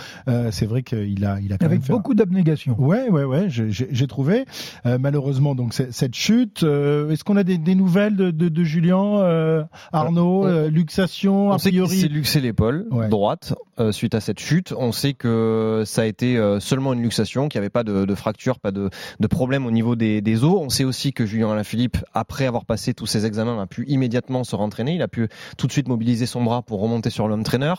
[0.50, 2.76] C'est vrai qu'il a, il a quand Avec même fait beaucoup d'abnégation.
[2.78, 3.46] Ouais, ouais, ouais.
[3.48, 4.44] J'ai trouvé.
[4.84, 6.62] malheureusement, donc, cette chute.
[6.62, 12.08] Euh, est-ce qu'on a des, nouvelles de, Julien, euh, Arnaud, euh, luxation a priori C'est
[12.08, 13.54] luxé l'épaule droite
[13.90, 14.72] suite à cette chute.
[14.76, 18.58] On sait que ça a été seulement une luxation, qu'il n'y avait pas de, fracture,
[18.58, 18.90] pas de,
[19.28, 20.60] problème au niveau des, os.
[20.62, 24.44] On sait aussi que Julien Alaphilippe, après avoir passé tous ses examens, a pu immédiatement
[24.44, 24.94] se rentraîner.
[24.94, 27.74] Il a pu tout de suite mobiliser son bras pour remonter sur l'homme trainer,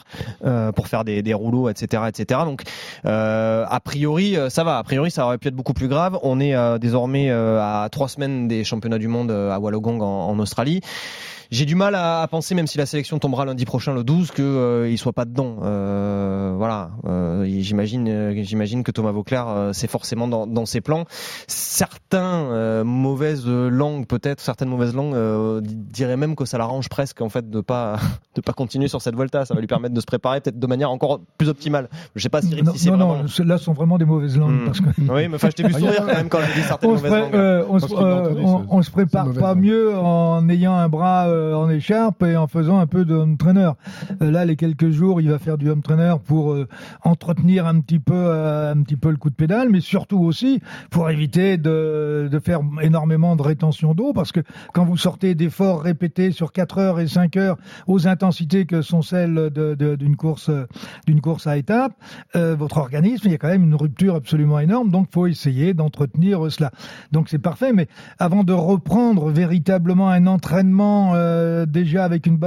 [0.76, 2.42] pour faire des, des, rouleaux, etc., etc.
[2.46, 2.62] Donc,
[3.04, 4.78] a priori, ça va.
[4.78, 6.20] A priori, ça aurait pu être beaucoup plus grave.
[6.22, 10.82] On est désormais à trois semaines des championnats du monde euh, à Wollongong en, Australie
[11.52, 14.44] j'ai du mal à, penser, même si la sélection tombera lundi prochain le 12, qu'il
[14.44, 15.58] euh, soit pas dedans.
[15.64, 16.92] Euh, voilà,
[17.46, 21.06] j'imagine, j'imagine que Thomas Vauclair, c'est forcément dans, dans, ses plans.
[21.48, 27.50] Certains mauvaises langues, peut-être, certaines mauvaises langues diraient même que ça l'arrange presque en fait
[27.50, 27.98] de pas
[28.36, 29.46] de pas continuer sur cette Volta.
[29.46, 31.90] Ça va lui permettre de se préparer peut-être de manière encore plus optimale.
[32.16, 33.24] Je sais pas si, non, si non, vraiment...
[33.24, 34.62] non, là sont vraiment des mauvaises langues.
[34.62, 34.66] Hmm.
[34.66, 34.90] Parce que...
[35.00, 37.66] Oui, mais enfin, je t'ai vu sourire quand même quand elle dit certaines mauvaises langues.
[37.70, 42.36] on, se, on, on, se prépare pas mieux en ayant un bras en écharpe et
[42.36, 43.71] en faisant un peu de home trainer.
[44.19, 46.56] là, les quelques jours, il va faire du home trainer pour
[47.04, 51.10] entretenir un petit peu un petit peu le coup de pédale, mais surtout aussi pour
[51.10, 54.41] éviter de, faire énormément de rétention d'eau, parce que
[54.73, 59.02] quand vous sortez d'efforts répétés sur 4 heures et 5 heures aux intensités que sont
[59.02, 60.52] celles d'une course
[61.06, 61.93] d'une course à étapes,
[62.36, 65.73] euh, votre organisme, il y a quand même une rupture absolument énorme, donc faut essayer
[65.73, 66.71] d'entretenir cela.
[67.12, 67.88] Donc c'est parfait, mais
[68.19, 71.27] avant de reprendre véritablement un entraînement euh,
[71.66, 72.38] déjà avec une,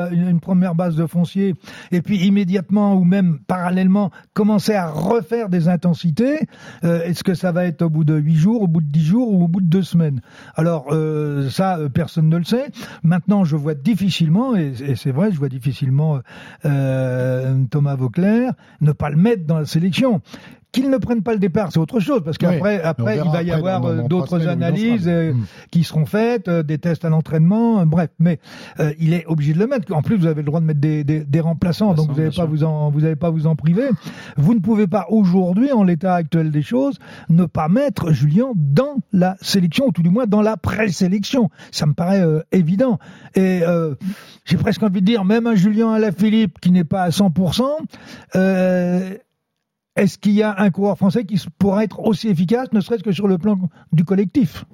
[0.41, 1.55] première base de foncier,
[1.93, 6.41] et puis immédiatement ou même parallèlement commencer à refaire des intensités,
[6.85, 9.05] euh, est-ce que ça va être au bout de 8 jours, au bout de 10
[9.05, 10.21] jours ou au bout de 2 semaines?
[10.55, 10.87] Alors
[11.51, 12.71] ça, personne ne le sait.
[13.03, 16.21] Maintenant, je vois difficilement, et, c'est vrai, je vois difficilement
[16.65, 20.21] euh, Thomas Vauclair ne pas le mettre dans la sélection.
[20.73, 23.51] Qu'ils ne prennent pas le départ, c'est autre chose, parce qu'après, après, il va y
[23.51, 25.45] avoir euh, d'autres analyses euh, hmm.
[25.71, 28.11] qui seront faites, euh, des tests à l'entraînement, bref.
[28.19, 28.39] Mais
[28.99, 29.93] il est obligé de le mettre.
[29.95, 32.35] En plus, vous avez le droit de mettre des, des, des remplaçants, donc vous n'allez
[32.35, 33.89] pas vous en, vous n'allez pas vous en priver.
[34.37, 38.97] Vous ne pouvez pas aujourd'hui, en l'état actuel des choses, ne pas mettre Julien dans
[39.13, 41.51] la sélection, ou tout du moins dans la présélection.
[41.73, 42.99] Ça me paraît évident.
[43.35, 43.63] Et
[44.45, 47.63] j'ai presque envie de dire, même un Julien Alaphilippe qui n'est pas à 100%.
[48.37, 49.15] Euh,
[49.97, 53.13] est-ce qu'il y a un coureur français qui pourra être aussi efficace, ne serait-ce que
[53.13, 53.59] sur le plan
[53.93, 54.65] du collectif?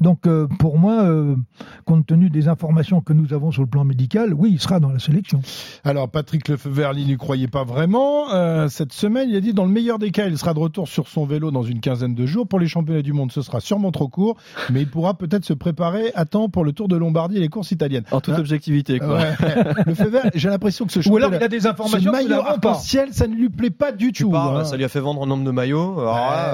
[0.00, 1.36] Donc euh, pour moi, euh,
[1.84, 4.90] compte tenu des informations que nous avons sur le plan médical, oui, il sera dans
[4.90, 5.40] la sélection.
[5.84, 8.32] Alors Patrick Lefebvre, il n'y croyait pas vraiment.
[8.32, 10.88] Euh, cette semaine, il a dit dans le meilleur des cas, il sera de retour
[10.88, 12.46] sur son vélo dans une quinzaine de jours.
[12.46, 14.36] Pour les championnats du monde, ce sera sûrement trop court,
[14.70, 17.48] mais il pourra peut-être se préparer à temps pour le Tour de Lombardie et les
[17.48, 18.04] courses italiennes.
[18.10, 19.18] En toute hein objectivité, quoi.
[19.86, 23.08] Lefebvre, j'ai l'impression que ce championnat, Ou alors il a des informations ce maillot arc-en-ciel,
[23.12, 24.34] ça ne lui plaît pas du tout.
[24.34, 24.64] Hein.
[24.64, 26.00] Ça lui a fait vendre un nombre de maillots.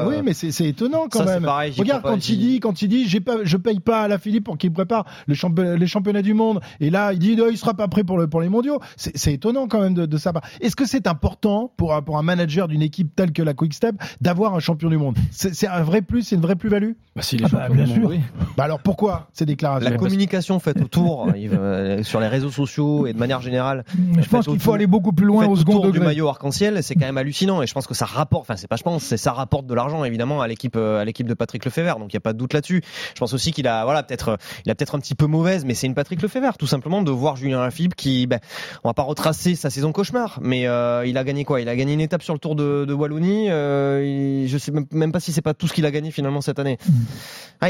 [0.06, 1.46] oui, mais c'est étonnant quand même.
[1.76, 4.44] Regarde quand il dit, quand il dit, j'ai pas, je paye pas à la Philippe
[4.44, 6.60] pour qu'il prépare les, championnats du monde.
[6.80, 8.80] Et là, il dit, non, il sera pas prêt pour, le, pour les mondiaux.
[8.96, 10.42] C'est étonnant quand même de, de sa part.
[10.60, 13.96] Est-ce que c'est important pour, pour un manager d'une équipe telle que la Quick Step
[14.20, 15.16] d'avoir un champion du monde?
[15.30, 16.92] C'est un vrai plus, c'est une vraie plus-value?
[17.16, 18.10] Bah, si les ah bah, bien sûr.
[18.56, 19.88] Bah alors pourquoi ces déclarations?
[19.88, 23.84] La communication faite autour, euh, sur les réseaux sociaux et de manière générale.
[24.18, 26.82] Je pense qu'il faut aller beaucoup plus loin au second du maillot arc-en-ciel.
[26.82, 28.42] C'est quand même hallucinant et je pense que ça rapporte.
[28.42, 31.04] Enfin, c'est pas je pense, c'est ça rapporte de l'argent évidemment à l'équipe euh, à
[31.04, 31.98] l'équipe de Patrick Lefebvre.
[31.98, 32.82] Donc il y a pas de doute là-dessus.
[33.14, 35.74] Je pense aussi qu'il a voilà, peut-être, il a peut-être un petit peu mauvaise, mais
[35.74, 38.40] c'est une Patrick Lefebvre, tout simplement, de voir Julien Lafilippe qui, ben,
[38.82, 41.60] on va pas retracer sa saison cauchemar, mais euh, il a gagné quoi?
[41.60, 43.50] Il a gagné une étape sur le Tour de, de Wallonie.
[43.50, 46.58] Euh, je sais même pas si c'est pas tout ce qu'il a gagné finalement cette
[46.58, 46.78] année.
[47.60, 47.68] Ah,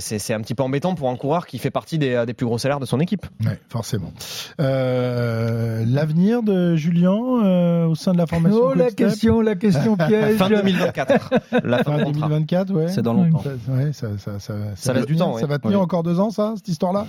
[0.00, 2.58] c'est un petit peu embêtant pour un coureur qui fait partie des, des plus gros
[2.58, 3.26] salaires de son équipe.
[3.44, 4.12] Ouais, forcément.
[4.60, 8.60] Euh, L'avenir de Julien euh, au sein de la formation.
[8.62, 10.36] Oh, la question, la question piège.
[10.36, 11.30] fin 2024.
[11.64, 12.88] La fin, 2024, ouais.
[12.88, 13.42] C'est dans longtemps.
[13.68, 15.36] Ouais, ça, ça, ça, ça laisse du temps.
[15.38, 17.06] Ça va tenir encore deux ans, ça, cette histoire-là?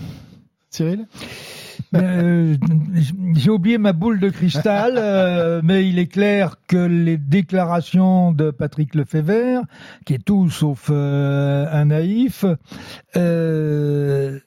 [0.70, 1.08] Cyril?
[1.94, 2.56] Euh,
[3.34, 8.52] J'ai oublié ma boule de cristal, euh, mais il est clair que les déclarations de
[8.52, 9.64] Patrick Lefebvre,
[10.06, 12.46] qui est tout sauf euh, un naïf,
[13.16, 14.40] il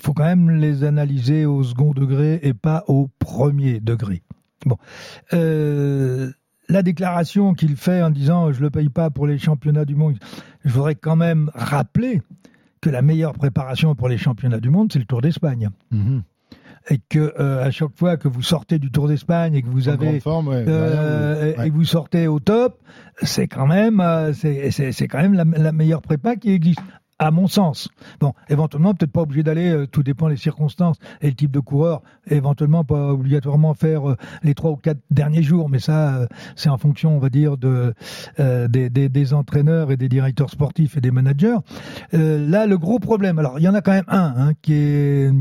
[0.00, 4.22] faut quand même les analyser au second degré et pas au premier degré.
[4.64, 4.76] Bon
[6.68, 10.16] la déclaration qu'il fait en disant je le paye pas pour les championnats du monde,
[10.64, 12.22] je voudrais quand même rappeler
[12.80, 15.70] que la meilleure préparation pour les championnats du monde, c'est le Tour d'Espagne.
[15.90, 16.22] Mhm.
[16.88, 19.88] Et que euh, à chaque fois que vous sortez du Tour d'Espagne et que vous
[19.88, 22.80] avez euh, et vous sortez au top,
[23.22, 26.78] c'est quand même euh, c'est quand même la, meilleure prépa qui existe
[27.18, 27.88] à mon sens.
[28.20, 31.60] Bon, éventuellement, peut-être pas obligé d'aller, euh, tout dépend des circonstances et le type de
[31.60, 36.26] coureur, éventuellement pas obligatoirement faire euh, les trois ou quatre derniers jours, mais ça, euh,
[36.56, 37.94] c'est en fonction, on va dire, de,
[38.38, 41.56] des, des, des, entraîneurs et des directeurs sportifs et des managers.
[42.12, 45.32] là, le gros problème, alors il y en a quand même un hein, qui, est,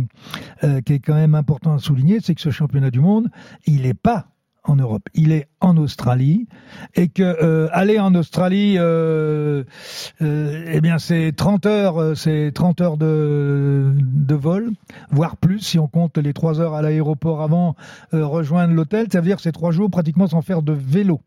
[0.86, 3.30] qui est quand même important à souligner, c'est que ce championnat du monde,
[3.66, 4.28] il n'est pas
[4.66, 5.04] en Europe.
[5.14, 6.48] Il est en Australie
[6.96, 9.64] et que euh, aller en Australie, euh,
[10.22, 13.94] euh, eh bien c'est 30 heures, c'est 30 heures de,
[14.36, 14.72] vol,
[15.12, 17.76] voire plus si on compte les 3 heures à l'aéroport avant
[18.12, 19.08] rejoindre l'hôtel.
[19.12, 21.22] Ça veut dire c'est trois jours pratiquement sans faire de vélo.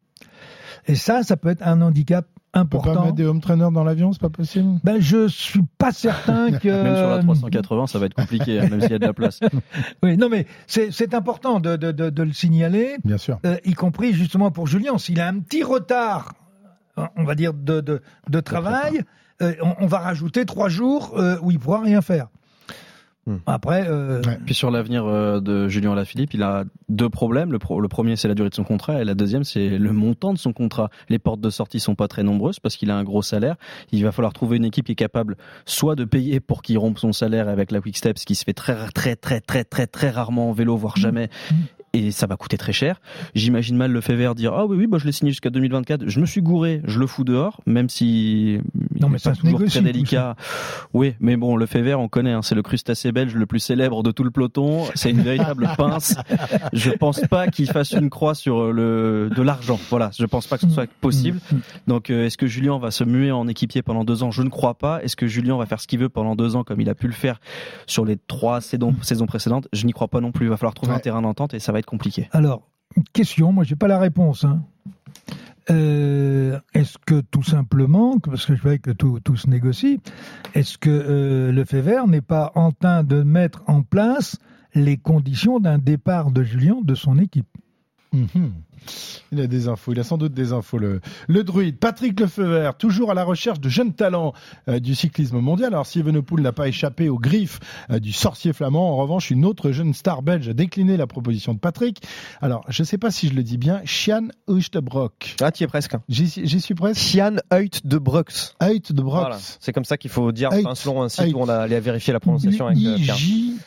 [0.87, 2.91] Et ça, ça peut être un handicap important.
[2.91, 4.81] On peut pas mettre des home trainers dans l'avion, c'est pas possible?
[4.85, 8.69] Ben je suis pas certain que même sur la 380, ça va être compliqué, hein,
[8.71, 9.41] même s'il y a de la place.
[10.03, 12.97] oui, non mais c'est important de, de, de, de, le signaler.
[13.05, 13.39] Bien sûr.
[13.45, 16.35] Euh, y compris justement pour Julien, s'il a un petit retard,
[17.17, 19.03] on va dire de de, de travail,
[19.43, 22.29] euh, on, on, va rajouter trois jours euh, où il pourra rien faire.
[23.29, 23.37] Hmm.
[23.45, 24.23] Après, euh...
[24.47, 27.53] puis sur l'avenir euh, de Julien Alaphilippe, il a deux problèmes.
[27.53, 29.93] Le, pro le premier, c'est la durée de son contrat, et la deuxième, c'est le
[29.93, 30.89] montant de son contrat.
[31.11, 33.57] Les portes de sortie sont pas très nombreuses parce qu'il a un gros salaire.
[33.93, 35.37] Il va falloir trouver une équipe qui est capable
[35.67, 38.45] soit de payer pour qu'il rompe son salaire avec la Quick Step, ce qui se
[38.45, 41.03] fait très très très très très très rarement en vélo, voire hmm.
[41.03, 41.29] jamais,
[41.93, 43.01] et ça va coûter très cher.
[43.35, 46.09] J'imagine mal le fait vert dire ah oui oui bah je l'ai signé jusqu'à 2024.
[46.09, 48.59] Je me suis gouré, je le fous dehors, même si
[49.01, 50.37] non mais c'est toujours très délicat.
[50.95, 53.61] Oui, mais bon le fait vert on connaît, hein, c'est le crustacé belge le plus
[53.61, 54.85] célèbre de tout le peloton.
[54.95, 56.17] C'est une véritable pince.
[56.73, 59.79] Je pense pas qu'il fasse une croix sur le de l'argent.
[59.91, 61.39] Voilà, je pense pas que ce soit possible.
[61.51, 61.63] Mm, mm, mm.
[61.87, 64.31] Donc euh, est-ce que Julien va se muer en équipier pendant deux ans?
[64.31, 65.03] Je ne crois pas.
[65.03, 67.07] Est-ce que Julien va faire ce qu'il veut pendant deux ans comme il a pu
[67.07, 67.41] le faire
[67.87, 69.69] sur les trois saisons, saisons précédentes?
[69.73, 70.47] Je n'y crois pas non plus.
[70.47, 72.29] Il va falloir trouver un terrain d'entente et ça va être compliqué.
[72.33, 72.69] Alors,
[73.13, 74.45] question, moi j'ai pas la réponse.
[74.45, 74.63] Hein.
[75.71, 80.01] Euh, est-ce que tout simplement, parce que je vois que tout, se négocie,
[80.55, 84.39] est-ce que euh, le fait n'est pas en train de mettre en place
[84.75, 87.49] les conditions d'un départ de Julien de son équipe?
[88.13, 88.53] Mhm.
[89.33, 90.79] Il a des infos, il a sans doute des infos.
[90.79, 94.33] Le, le druide, Patrick Lefeuvert, toujours à la recherche de jeunes talents
[94.69, 95.75] euh, du cyclisme mondial.
[95.75, 99.45] Alors si Evenepoel n'a pas échappé aux griffes euh, du sorcier flamand, en revanche, une
[99.45, 102.03] autre jeune star belge a décliné la proposition de Patrick.
[102.41, 105.37] Alors, je ne sais pas si je le dis bien, Chian Uitebrock.
[105.41, 105.97] Ah, tu y es presque.
[106.09, 107.01] J'y suis presque.
[107.01, 108.33] Chian Uitebrock.
[108.63, 109.21] Uitebrock.
[109.21, 109.39] Voilà.
[109.61, 112.21] C'est comme ça qu'il faut dire, selon un site où on a allé vérifier la
[112.21, 113.63] prononciation avec euh, J-T-D-E-B-R-O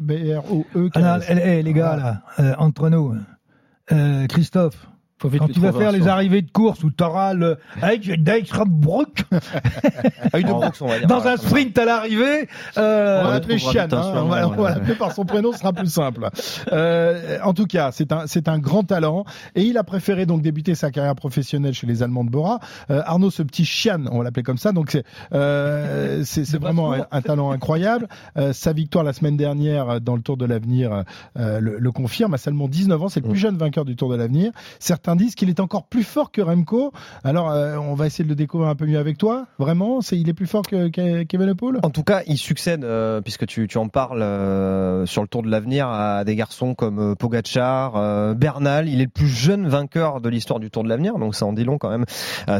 [0.00, 0.90] B-R-O-E.
[0.94, 1.18] Ah
[1.62, 3.14] les gars, là, euh, entre nous,
[5.24, 9.24] euh, Christophe, quand tu vas faire les arrivées de course où tu auras le Dijkstra-Broek
[11.08, 13.24] dans un sprint à l'arrivée, euh, on
[14.28, 16.28] va on va, l'appeler par son prénom, ce sera plus simple.
[16.72, 19.24] Euh, en tout cas, c'est un c'est un grand talent.
[19.54, 22.60] Et il a préféré donc débuter sa carrière professionnelle chez les Allemands de Bora.
[22.90, 26.92] Euh, Arnaud, ce petit Chian, on va l'appeler comme ça, donc c'est euh, c'est vraiment
[26.92, 28.08] un, un, talent incroyable.
[28.36, 31.04] Euh, sa victoire la semaine dernière dans le Tour de l'Avenir
[31.38, 32.34] euh, le, le, confirme.
[32.34, 34.52] À seulement 19 ans, c'est le plus jeune vainqueur du Tour de l'Avenir.
[34.78, 36.92] Certains disent qu'il est encore plus fort que Remco.
[37.24, 39.46] Alors, euh, on va essayer de le découvrir un peu mieux avec toi.
[39.58, 43.68] Vraiment, il est plus fort que, Kevin En tout cas, il succède, euh, puisque tu,
[43.76, 48.88] en parles euh, sur le Tour de l'avenir, à des garçons comme Pogachar, Bernal.
[48.88, 51.52] Il est le plus jeune vainqueur de l'histoire du Tour de l'avenir, donc ça en
[51.52, 52.04] dit long quand même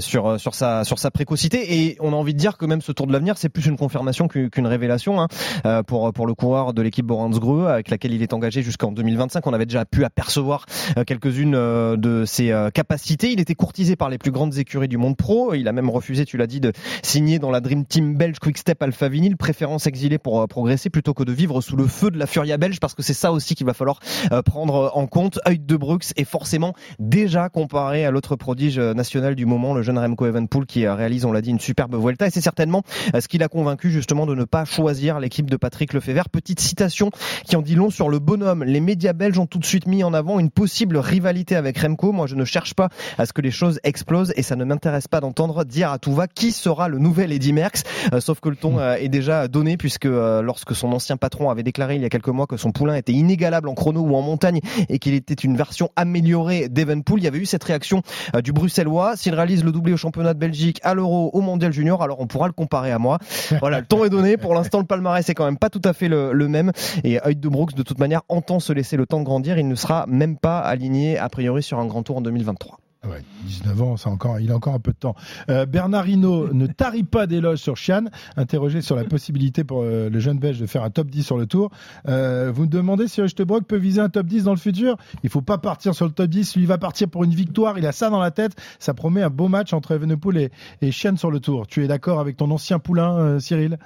[0.01, 1.79] sur sa précocité.
[1.79, 3.77] Et on a envie de dire que même ce Tour de l'avenir, c'est plus une
[3.77, 8.63] confirmation qu'une révélation hein, pour le coureur de l'équipe Greux avec laquelle il est engagé
[8.63, 9.47] jusqu'en 2025.
[9.47, 10.67] On avait déjà pu apercevoir
[11.07, 13.33] quelques-unes de ses euh, capacités.
[13.33, 15.55] Il était courtisé par les plus grandes écuries du monde pro.
[15.55, 16.73] Il a même refusé, tu l'as dit, de
[17.03, 20.89] signer dans la Dream Team belge Quick Step Alpha Vinyl, préférence exilée pour euh, progresser
[20.89, 23.33] plutôt que de vivre sous le feu de la Furia belge parce que c'est ça
[23.33, 23.99] aussi qu'il va falloir
[24.31, 25.41] euh, prendre en compte.
[25.49, 29.99] Heut de Brux est forcément déjà comparé à l'autre prodige national du moment, le jeune
[29.99, 32.83] Remco Evenpool qui réalise, on l'a dit, une superbe Vuelta et c'est certainement
[33.19, 36.29] ce qui l'a convaincu justement de ne pas choisir l'équipe de Patrick Lefebvre.
[36.29, 37.11] Petite citation
[37.45, 38.63] qui en dit long sur le bonhomme.
[38.63, 42.13] Les médias belges ont tout de suite mis en avant une possible rivalité avec Remco.
[42.13, 45.09] Moi, je ne cherche pas à ce que les choses explosent et ça ne m'intéresse
[45.09, 47.83] pas d'entendre dire à tout va qui sera le nouvel Eddy Merckx.
[48.13, 51.51] Euh, sauf que le ton euh, est déjà donné puisque euh, lorsque son ancien patron
[51.51, 54.15] avait déclaré il y a quelques mois que son poulain était inégalable en chrono ou
[54.15, 58.03] en montagne et qu'il était une version améliorée d'Evenpool, il y avait eu cette réaction
[58.43, 59.17] du Bruxellois.
[59.17, 62.27] S'il réalise le doublé au championnat de Belgique, à l'Euro, au Mondial Junior, alors on
[62.27, 63.19] pourra le comparer à moi.
[63.61, 64.37] Voilà, le ton est donné.
[64.37, 66.71] Pour l'instant, le palmarès est quand même pas tout à fait le, même.
[67.03, 69.59] Et Heut de Brooks, de toute manière, entend se laisser le temps de grandir.
[69.59, 72.59] Il ne sera même pas aligné a priori sur un grand tour en 2023.
[72.59, 72.81] 3.
[73.07, 75.15] Ouais, 19 ans, c'est encore, il a encore un peu de temps.
[75.51, 80.11] Euh, Bernard Hinault ne tarit pas d'éloges sur Chian, interrogé sur la possibilité pour euh,
[80.11, 81.71] le jeune Belge de faire un top 10 sur le tour.
[82.09, 84.97] Euh, vous me demandez si Oechtebrock peut viser un top 10 dans le futur?
[85.23, 87.87] Il faut pas partir sur le top 10, lui va partir pour une victoire, il
[87.87, 88.57] a ça dans la tête.
[88.81, 90.51] Ça promet un beau match entre Evenepoel et,
[90.83, 91.69] et Chian sur le tour.
[91.69, 93.79] Tu es d'accord avec ton ancien poulain, Cyril?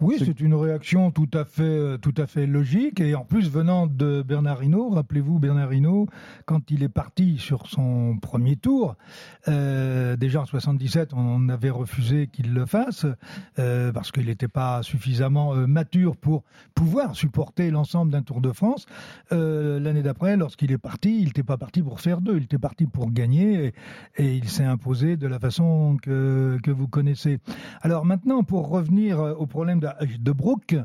[0.00, 3.50] Oui, c'est une réaction tout à fait, euh, tout à fait logique et en plus
[3.50, 6.06] venant de Bernard Hinault, rappelez-vous Bernard Hinault,
[6.44, 8.96] quand il est parti sur son premier tour.
[9.48, 13.06] Euh, déjà en 77, on avait refusé qu'il le fasse
[13.58, 16.42] euh, parce qu'il n'était pas suffisamment euh, mature pour
[16.74, 18.86] pouvoir supporter l'ensemble d'un Tour de France.
[19.30, 22.86] L'année d'après, lorsqu'il est parti, il n'était pas parti pour faire deux, il était parti
[22.86, 23.72] pour gagner
[24.16, 27.38] et, il s'est imposé de la façon que, que vous connaissez.
[27.82, 29.88] Alors maintenant, pour revenir au problème de,
[30.18, 30.76] de Brook,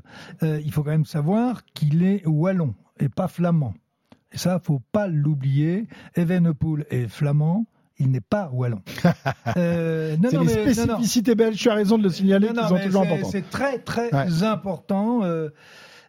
[0.42, 3.74] il faut quand même savoir qu'il est wallon et pas flamand.
[4.34, 5.88] Et ça, faut pas l'oublier.
[6.16, 7.66] Evenepoel est flamand,
[8.00, 8.82] il n'est pas wallon.
[9.58, 13.32] euh, c'est les spécificités belges, tu as raison de le signaler, qui sont toujours importantes.
[13.32, 15.24] C'est très très important.
[15.24, 15.50] Euh,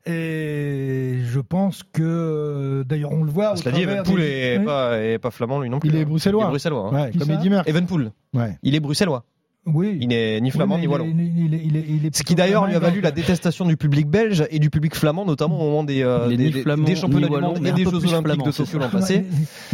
[0.04, 3.56] et je pense que, euh, d'ailleurs, on le voit.
[3.56, 5.90] Cela dit, Evenpool n'est pas, pas, flamand, lui non plus.
[5.90, 6.42] Il est bruxellois.
[6.42, 6.90] Il est bruxellois.
[6.92, 7.04] Hein.
[7.04, 7.70] Ouais, comme Eddie Merckx.
[7.70, 8.12] Evenpool.
[8.34, 8.58] Ouais.
[8.62, 9.24] Il est bruxellois.
[9.66, 9.96] Oui.
[10.00, 11.06] Il n'est ni flamand ni wallon.
[11.06, 14.70] Il, il, Ce qui d'ailleurs lui a valu la détestation du public belge et du
[14.70, 18.14] public flamand, notamment au moment des, euh, des, des, championnats du monde et des Jeux
[18.14, 19.24] Olympiques de Tokyo l'an passé.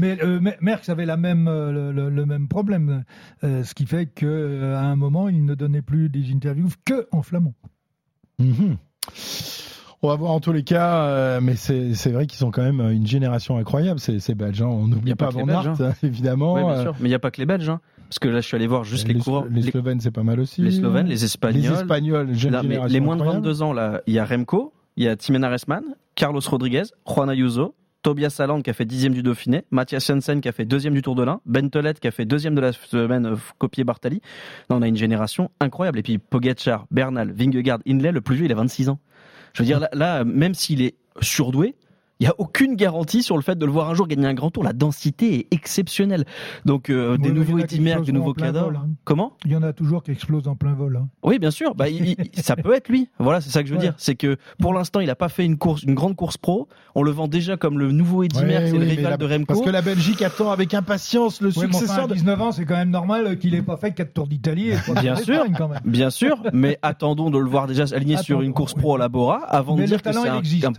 [0.00, 3.04] Mais euh, Merckx avait la même, euh, le, le, même problème,
[3.44, 7.08] euh, ce qui fait qu'à euh, un moment, il ne donnait plus des interviews que
[7.10, 7.54] en flamand.
[8.38, 8.76] Mm -hmm.
[10.02, 12.80] On va voir en tous les cas, euh, mais c'est vrai qu'ils sont quand même
[12.92, 14.62] une génération incroyable, ces, ces Belges.
[14.62, 14.68] Hein.
[14.68, 15.92] On n'oublie pas, pas Van Aert, hein.
[16.04, 16.54] évidemment.
[16.54, 16.94] Oui, bien sûr.
[17.00, 17.68] Mais il n'y a pas que les Belges.
[17.68, 17.80] Hein.
[18.08, 19.46] Parce que là, je suis allé voir juste les, les coureurs.
[19.50, 20.62] Les, Slovènes, c'est pas mal aussi.
[20.62, 21.62] Les Slovènes, les Espagnols.
[21.62, 23.46] Les Espagnols, là, génération Les moins de incroyable.
[23.46, 25.82] 22 ans, là, il y a Remco, il y a Timena Resman,
[26.14, 30.48] Carlos Rodriguez, Juan Ayuso, Tobias Saland qui a fait dixième du Dauphiné, Mathias Jensen qui
[30.48, 32.72] a fait deuxième du Tour de l'Ain, Ben Tolet qui a fait deuxième de la
[32.72, 34.22] semaine euh, copié Bartali.
[34.70, 35.98] Là, on a une génération incroyable.
[35.98, 38.98] Et puis Pogacar, Bernal, Vingegaard, Inley, le plus vieux, il a 26 ans.
[39.52, 41.74] Je veux dire, là, là même s'il est surdoué,
[42.20, 44.34] il n'y a aucune garantie sur le fait de le voir un jour gagner un
[44.34, 44.64] grand tour.
[44.64, 46.24] La densité est exceptionnelle.
[46.64, 48.70] Donc, euh, des nouveaux Merckx, des nouveaux cadors.
[48.74, 48.88] Hein.
[49.04, 49.34] Comment?
[49.44, 50.96] Il y en a toujours qui explosent en plein vol.
[51.00, 51.08] Hein.
[51.22, 51.74] Oui, bien sûr.
[51.76, 53.08] Bah, il, ça peut être lui.
[53.20, 53.84] Voilà, c'est ça que je veux Ouais.
[53.86, 53.94] dire.
[53.98, 56.66] C'est que pour l'instant, il n'a pas fait une course, une grande course pro.
[56.96, 59.44] On le vend déjà comme le nouveau Eddie Ouais, oui, le rival la- de Remco.
[59.46, 62.14] Parce que la Belgique attend avec impatience le Ouais, successeur enfin, à de.
[62.14, 65.44] 19 ans, c'est quand même normal qu'il n'ait pas fait 4 tours d'Italie Bien sûr,
[65.56, 65.80] quand même.
[65.84, 69.08] bien sûr, mais attendons de le voir déjà aligné sur une course pro à la
[69.08, 70.72] Bora avant Mais de le dire que c'est un,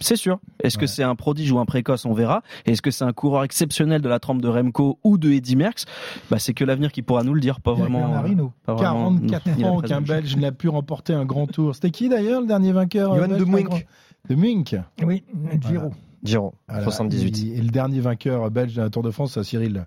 [0.00, 0.38] C'est sûr.
[0.62, 2.42] Est-ce que c'est un prodige ou un précoce On verra.
[2.64, 5.84] Est-ce que c'est un coureur exceptionnel de la trempe de Remco ou de Eddie Merckx?
[6.30, 7.60] Bah, c'est que l'avenir qui pourra nous le dire.
[7.60, 8.24] Pas Il y a vraiment.
[8.26, 8.52] Hinault.
[8.64, 11.74] pas vraiment 44 ni la ans qu'un Belge n'a pu remporter un grand tour.
[11.74, 13.78] C'était qui d'ailleurs le dernier vainqueur Johan belge de grand-
[14.28, 14.76] De Mink.
[15.04, 15.24] Oui,
[15.68, 15.90] Giro.
[16.24, 16.82] Giro, Voilà.
[16.84, 17.38] 78.
[17.54, 19.86] Et, et le dernier vainqueur belge d'un Tour de France, c'est Cyril.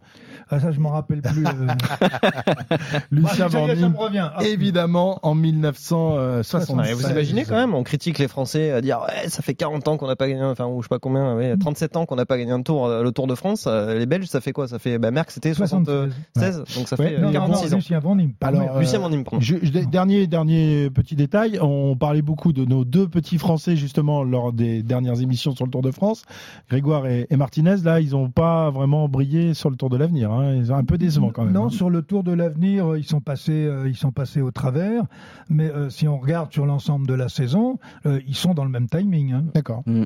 [0.49, 1.45] Ah, ça, je m'en rappelle plus.
[1.45, 1.49] euh.
[3.11, 4.29] Lucien Bah, ça y est, Van ça Diem, me revient.
[4.35, 6.75] Ah, évidemment, en 1976.
[6.77, 9.87] Ouais, vous imaginez quand même, on critique les Français à dire ouais, ça fait 40
[9.87, 12.15] ans qu'on n'a pas gagné, enfin ou je sais pas combien, ouais, 37 ans qu'on
[12.15, 13.65] n'a pas gagné un tour, euh, le Tour de France.
[13.67, 14.67] euh, Les Belges, ça fait quoi?
[14.67, 16.75] Ça fait bah, Merckx c'était 76, 76.
[16.77, 17.75] donc ça Ouais, fait euh, Non, non, 46 non, ans.
[17.77, 18.33] Lucien Van Diem.
[18.33, 18.59] pardon.
[18.61, 19.39] Alors, euh, Lucien Van Diem, pardon.
[19.41, 24.23] Je- je- dernier, dernier petit détail, on parlait beaucoup de nos deux petits Français justement
[24.23, 26.23] lors des dernières émissions sur le Tour de France,
[26.69, 27.77] Grégoire et, et Martinez.
[27.83, 30.31] Là, ils n'ont pas vraiment brillé sur le Tour de l'avenir.
[30.31, 30.55] Hein.
[30.55, 31.53] Ils sont un peu décevants quand même.
[31.53, 31.69] Non, hein.
[31.69, 35.03] sur le Tour de l'avenir, euh, ils sont passés, euh, ils sont passés au travers.
[35.49, 38.69] Mais euh, si on regarde sur l'ensemble de la saison, euh, ils sont dans le
[38.71, 39.33] même timing.
[39.33, 39.43] hein.
[39.53, 39.83] D'accord.
[39.85, 40.03] Mm.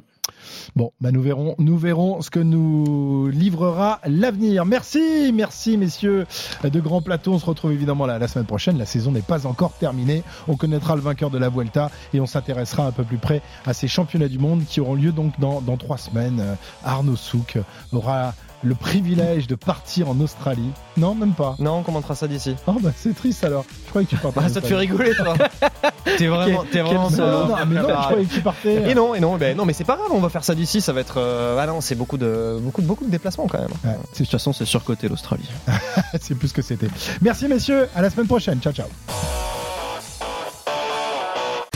[0.75, 4.65] Bon, bah nous verrons, nous verrons ce que nous livrera l'avenir.
[4.65, 6.25] Merci, merci messieurs
[6.63, 7.33] de Grand Plateau.
[7.33, 8.77] On se retrouve évidemment la, la semaine prochaine.
[8.77, 10.23] La saison n'est pas encore terminée.
[10.47, 13.73] On connaîtra le vainqueur de la Vuelta et on s'intéressera un peu plus près à
[13.73, 16.02] ces championnats du monde qui auront lieu donc dans, dans trois semaines.
[16.15, 17.57] Euh, Arnaud Souk
[17.91, 18.33] aura
[18.63, 20.71] le privilège de partir en Australie.
[20.95, 21.55] Non, même pas.
[21.59, 22.55] Non, on commentera ça d'ici.
[22.65, 23.65] Oh bah c'est triste alors.
[23.85, 24.39] Je croyais que tu partais.
[24.39, 25.35] Bah, en ça te fait rigoler, toi.
[26.17, 27.45] t'es vraiment, t'es vraiment Non, solo.
[27.47, 28.89] non, mais non, je croyais que tu partais.
[28.89, 30.79] Et non, et non, ben non, mais c'est pas grave, on va faire ça d'ici,
[30.79, 31.15] ça va être.
[31.17, 33.71] Euh, ah non, c'est beaucoup de, beaucoup de, beaucoup de déplacements quand même.
[33.83, 35.49] Ouais, De toute façon, c'est surcoté l'Australie.
[36.21, 36.87] c'est plus ce que c'était.
[37.21, 38.59] Merci messieurs, à la semaine prochaine.
[38.61, 38.87] Ciao ciao.